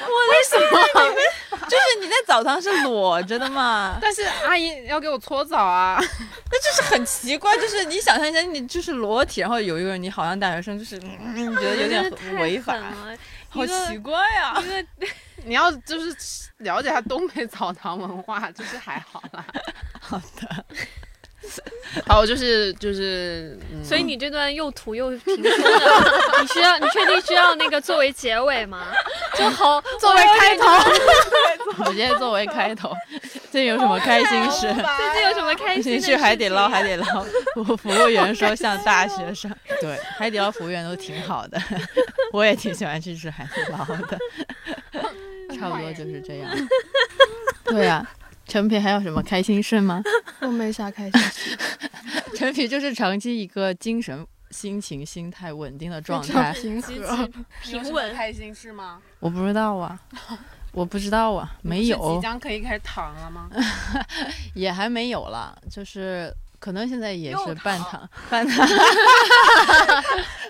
[0.00, 0.80] 我为什么？
[1.02, 1.24] 你们
[1.68, 3.98] 就是你在澡堂是裸着的嘛？
[4.00, 12.78] 但是阿姨要给我搓澡啊，那就是很奇怪，就是你想象一下，你就是裸体，然后有一个人你好像大学生，就是嗯，觉得有点违法
[13.48, 14.62] 好奇怪啊！
[15.44, 16.14] 你要就是
[16.58, 19.44] 了解下东北澡堂文化，就是还好啦。
[20.00, 20.64] 好的，
[22.06, 28.86] 好，就是就是，嗯、所以你这段又土又平说的， 你需要，你确定需要那个作为结尾吗？
[29.36, 30.64] 就好作为开头，
[31.78, 32.92] 我直接作为开头，
[33.50, 34.60] 最近有什么开心事？
[34.60, 41.60] 最近有什么开心事去海底捞，海底捞服服务员说像大学生，对，海底捞服务员都挺好的，
[42.32, 44.18] 我也挺喜欢去吃海底捞的，
[45.58, 46.50] 差不多就是这样。
[47.64, 48.04] 对呀、
[48.50, 50.02] 陈皮还有什么开心事吗？
[50.42, 51.56] 我没啥开心事，
[52.36, 56.52] 陈皮就是长期一个精神、心情、心态稳定的状态。
[56.52, 57.30] 平极和。
[57.62, 59.00] 其 平稳，开心是吗？
[59.20, 59.96] 我不知道啊，
[60.72, 63.48] 我不知道啊，没有即，将可以开始躺了吗？
[64.54, 68.68] 也还没有了，就是可能现在也是半躺半躺。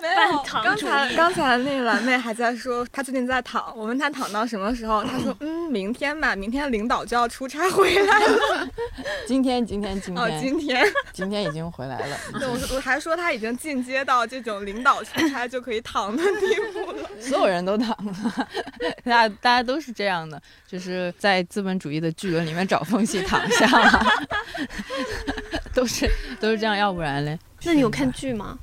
[0.03, 8.69] 半躺 刚才刚才那个蓝妹还在说她最近在躺，我问她躺到什么时候，她说嗯明天吧，明天领导就要出差回来了。
[9.27, 17.09] 今天今天今天哦，今天今天已经回来了，对我我还说她已经进阶到这种领导出差就可以躺的地步了。
[17.21, 18.49] 所有人都躺了，
[19.05, 24.07] 大家大家都是这样的，就是在资本主义的巨轮里面找缝隙躺下了，
[25.81, 27.39] 都是都是这样，要不然嘞？
[27.65, 28.59] 那你有看剧吗？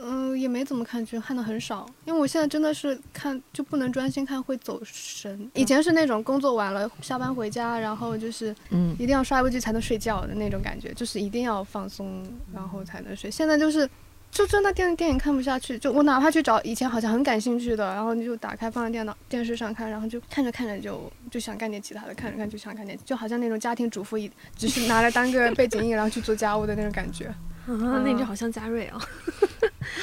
[0.00, 5.50] 嗯，也没怎么看剧，看的很少，因为我现在真的是看就不能专心看，会走神。
[5.52, 13.30] 以前是那种工作完了下班回家，然后就是嗯一定要刷一部剧才能睡觉的那种感觉，就是一定要放松，然后才能睡。
[13.30, 13.88] 现在就是。
[14.36, 27.24] 就真的电电影看不下去，就我哪怕去找以前好像很感兴趣的，然后你就打开放在电脑电视上看，然后就看着看着就就想干点其他的，看着看就想干点，就好像那种家庭主妇一只是拿来当个背景音，然后去做家务的那种感觉。
[27.66, 29.00] 啊，那你就好像嘉瑞啊，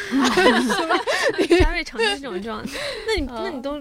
[1.60, 2.72] 嘉瑞长期是这种状态。
[3.08, 3.80] 那你那你都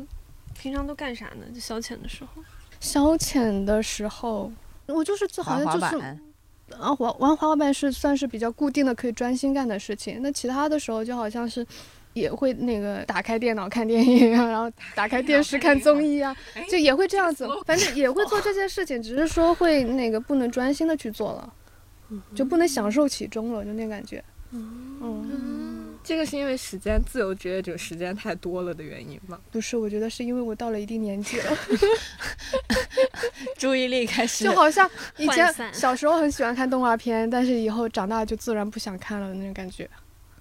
[0.56, 1.46] 平常都干啥呢？
[1.52, 2.42] 就消遣的时候，
[2.78, 4.52] 消遣的时候，
[4.86, 6.20] 我就是这好像就是板，
[6.78, 10.20] 啊，滑玩滑滑板是算是比较固定的可以专心干的事情。
[10.22, 11.66] 那其他的时候就好像是
[12.12, 16.36] 也会那个打开电脑看电影啊，然后打开电视看综艺啊，
[16.68, 21.52] 就也会这样子，反正也会做这些事情，只是说会那个不能专心的去做了，
[22.34, 24.22] 就不能享受其中了，就那感觉。
[24.50, 25.61] 嗯，
[26.04, 29.38] 这个是因为时间自由职业者时间太多了的原因吗？
[29.50, 31.58] 不是，我觉得是因为我到了一定年纪了，
[33.56, 39.88] 注意力开始就好像以前小时候很喜欢看动画片，但是以后长大就自然不想看了那种感觉。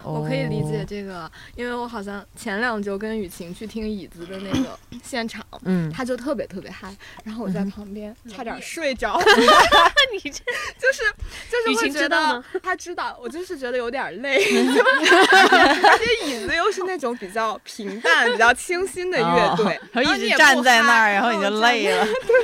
[0.03, 9.19] 我可以理解哦这个，因为我好像前两周跟雨晴去听椅子的那个 现场，嗯，他就特别特别嗨，然后我在旁边差点睡着
[10.13, 10.39] 你这
[10.79, 11.03] 就是
[11.49, 22.05] 就是会觉得他知道，我就是觉得有点累，而且椅子又是那种比较平淡、比较清新的乐队，哦然后一直你站在那儿，然后你就累了。
[22.05, 22.35] 对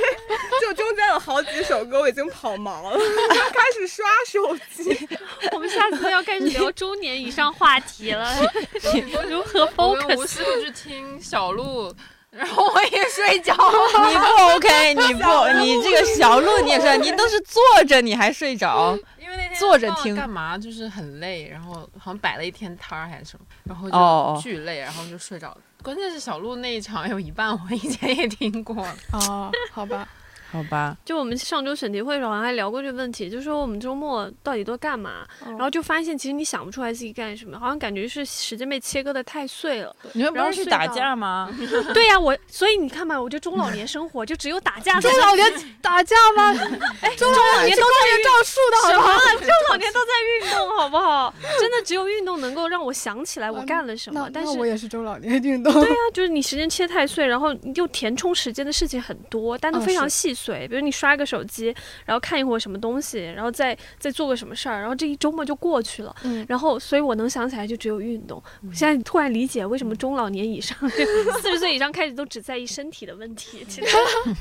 [0.60, 5.08] 就中间有好几首歌我已经跑毛了，开始刷手机。
[5.52, 8.34] 我们下次要开始聊中年以上话题了
[9.28, 10.34] 如何我们无 focus？
[10.34, 11.92] 时不去听小鹿，
[12.30, 13.52] 然后我也睡着。
[13.54, 18.96] 你不 OK，你不，你这个小鹿你也睡，你都是坐着你还睡着。
[19.18, 25.58] 因为那天坐着听干嘛就是很累，然后好像摆了一天摊儿还是什么，然后哦就巨累，然后就睡着了。
[25.82, 28.76] 关键是小鹿那一场有一半我以前也听过，
[29.12, 30.08] 哦，好吧，
[30.50, 39.94] 好吧，就我们上周审题会的时候好像还聊过这个问题，就说我们周末到底都干嘛，然后就发现其实你想不出来自己干什么，好像感觉是时间被切割的太碎了。
[40.14, 41.50] 你们不然后是去打架吗？
[41.92, 45.12] 对呀、我所以你看嘛，我觉得中老年生活就只有打架才能。
[45.12, 46.50] 中老年打架吗？
[47.02, 49.14] 哎，中老年都在种树的什好吗？
[49.14, 49.40] 么？
[49.40, 50.12] 中老年都在
[50.46, 51.32] 运动，好不好？
[51.60, 54.20] 真的只有运动能够让我想起来我干了什么。
[54.20, 55.72] 那但是我也是中老年运动。
[55.72, 60.68] 对啊，就是你时间切太碎，然后又填充时间的事情很多，但都嗯非常是细碎。
[60.68, 61.74] 比如你刷个手机，
[62.04, 66.14] 然后看一会儿什么东西，然后再再做个什么事儿，然后这一周末就过去了。
[66.24, 68.42] 嗯然后，所以我能想起来就只有运动。
[68.66, 70.76] 我现在突然理解为什么中老年以上、
[71.40, 73.88] 四十岁以上开始都只在意身体的问题，其实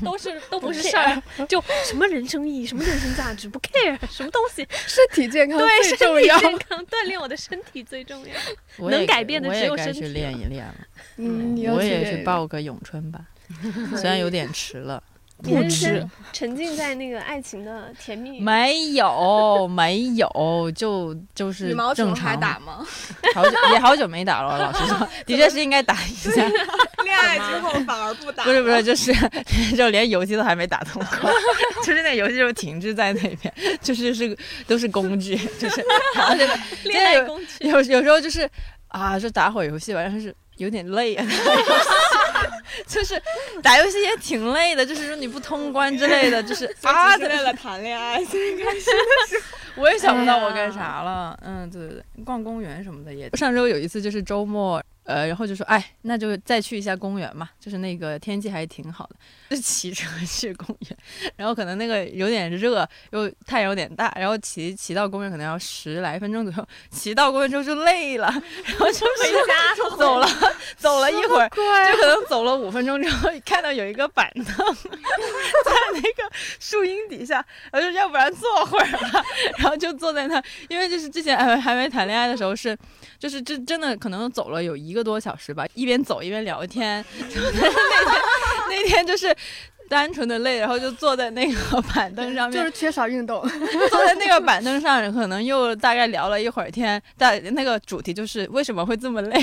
[0.04, 1.22] 都 都是都不是事儿。
[1.48, 6.28] 就什么人生意义，什么人生价值，不 care 什么东西， 身体健康对身体。
[6.28, 8.90] 健康，锻炼我的身体最重要。
[8.90, 10.76] 能改变的只有身体练一练了。
[11.18, 13.22] 嗯，我也去报个咏春吧，
[13.96, 15.02] 虽然有点迟了。
[15.40, 18.40] 你人生沉浸在那个爱情的甜蜜。
[18.40, 22.28] 没有，没有，就就是羽毛球正常。
[22.30, 22.86] 还打吗？
[23.36, 26.32] 好久也好久没打了，老实说， 的确是应该打一下。
[27.04, 28.44] 恋爱之后反而不打？
[28.44, 29.14] 不是不是，就是
[29.76, 31.32] 就连游戏都还没打通过，
[31.86, 34.36] 就是那游戏就停滞在那边，就是是
[34.66, 35.84] 都是工具，就是
[36.84, 37.68] 恋爱工具。
[37.68, 38.50] 有有时候就是
[38.88, 41.26] 啊，就打会儿游戏吧，但是有点累啊，
[42.88, 43.22] 就是
[43.62, 48.90] 打游戏也挺累的，就是说你不通关之类的，就是 啊，只是为了谈恋爱，所以开始
[49.76, 51.38] 我也想不到我干啥了。
[51.44, 53.30] 嗯，对对对，逛公园什么的也。
[53.32, 59.16] 上周有一次就是周末，呃，然后就说，哎，那就再去一下公园嘛，就是那个天气还挺好的，
[59.56, 60.98] 就骑车去公园，
[61.38, 68.28] 然后可能那个有点热，又太阳有点大，然后骑骑到公园可能要十来分钟左右，骑到公园之后就累了，
[68.66, 70.28] 然后就回家走了，
[70.76, 74.44] 走了一会儿，就可能走了五分钟之后，看到有一个板凳
[74.84, 77.36] 在那个树荫底下，
[77.72, 79.24] 然后就要不然坐会儿吧，
[79.58, 82.78] 然后就坐在那，因为就是之前还还没谈恋爱的时候是，
[83.18, 87.74] 就是真真的可能走了有一个多小时吧，一边走一边聊天， 那天
[88.70, 89.34] 那天就是。
[89.90, 93.42] 单纯的累，然后就坐在那个板凳上面，就是缺少运动。
[93.90, 99.42] 坐在那个板凳上，可能又大概聊了一会儿天，但那个主题就是为什么会这么累，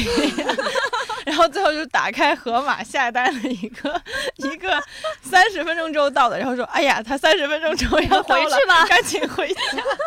[1.25, 4.03] 然后最后就打开盒马下单了一个
[4.37, 4.83] 一个
[5.23, 9.61] 三十分钟之后到的，然后说哎呀，他三十分钟之后要回去吧 赶紧回家。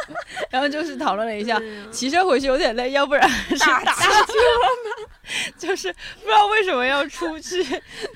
[0.50, 1.62] 然后就是讨论了一下，
[1.92, 4.28] 骑车回去有点累，要不然是打车吗，
[5.58, 7.64] 就是不知道为什么要出去，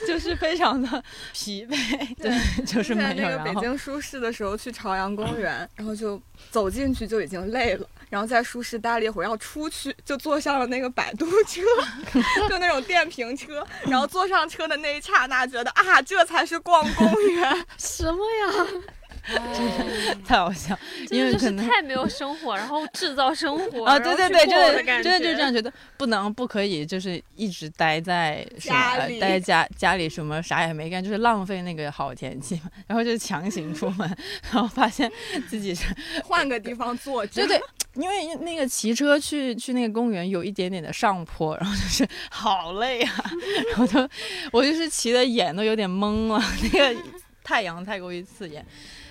[0.08, 3.10] 就是非常的疲惫，对，就是没有。
[3.10, 11.62] 在那个北京舒适的时候去朝阳公园，然后就走进去就已经累了，然后在舒适待了一会儿，要出去就坐上了那个摆渡车，
[12.50, 17.66] 就那种电瓶车，然后坐上车的那一刹那，觉得啊，这才是逛公园。
[17.80, 18.68] 什么呀？
[20.26, 20.78] 太好笑，
[21.12, 34.18] 因为真的就是可能太没有生活，然后制造生活啊，对对对，真的真的就觉这样觉得，不能不可以，就是一直待在什么家待在家家里什么啥也没干，就是浪费那个好天气嘛，然后就强行出门，
[34.52, 35.10] 然后发现
[35.48, 35.86] 自己是，
[36.24, 37.46] 换个地方坐着。
[37.46, 37.62] 对对。
[37.96, 43.32] 因为那个骑车去去那个公园有一点点的上坡，然后就是好累啊，
[43.70, 44.10] 然后就
[44.52, 47.02] 我就是骑的眼都有点懵了， 那个
[47.44, 48.66] 太阳太过于刺眼，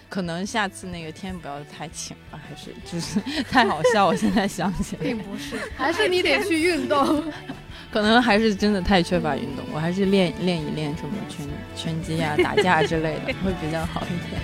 [0.09, 5.02] 可能下次那个天不要太晴了，还是就是太好笑，我现在想起来。
[5.02, 7.23] 并不是， 还是你得去运动。
[7.93, 14.40] 可能还是真的太缺乏运动，我还是练练一练什么拳拳击啊、打架之类的，会比较好一点。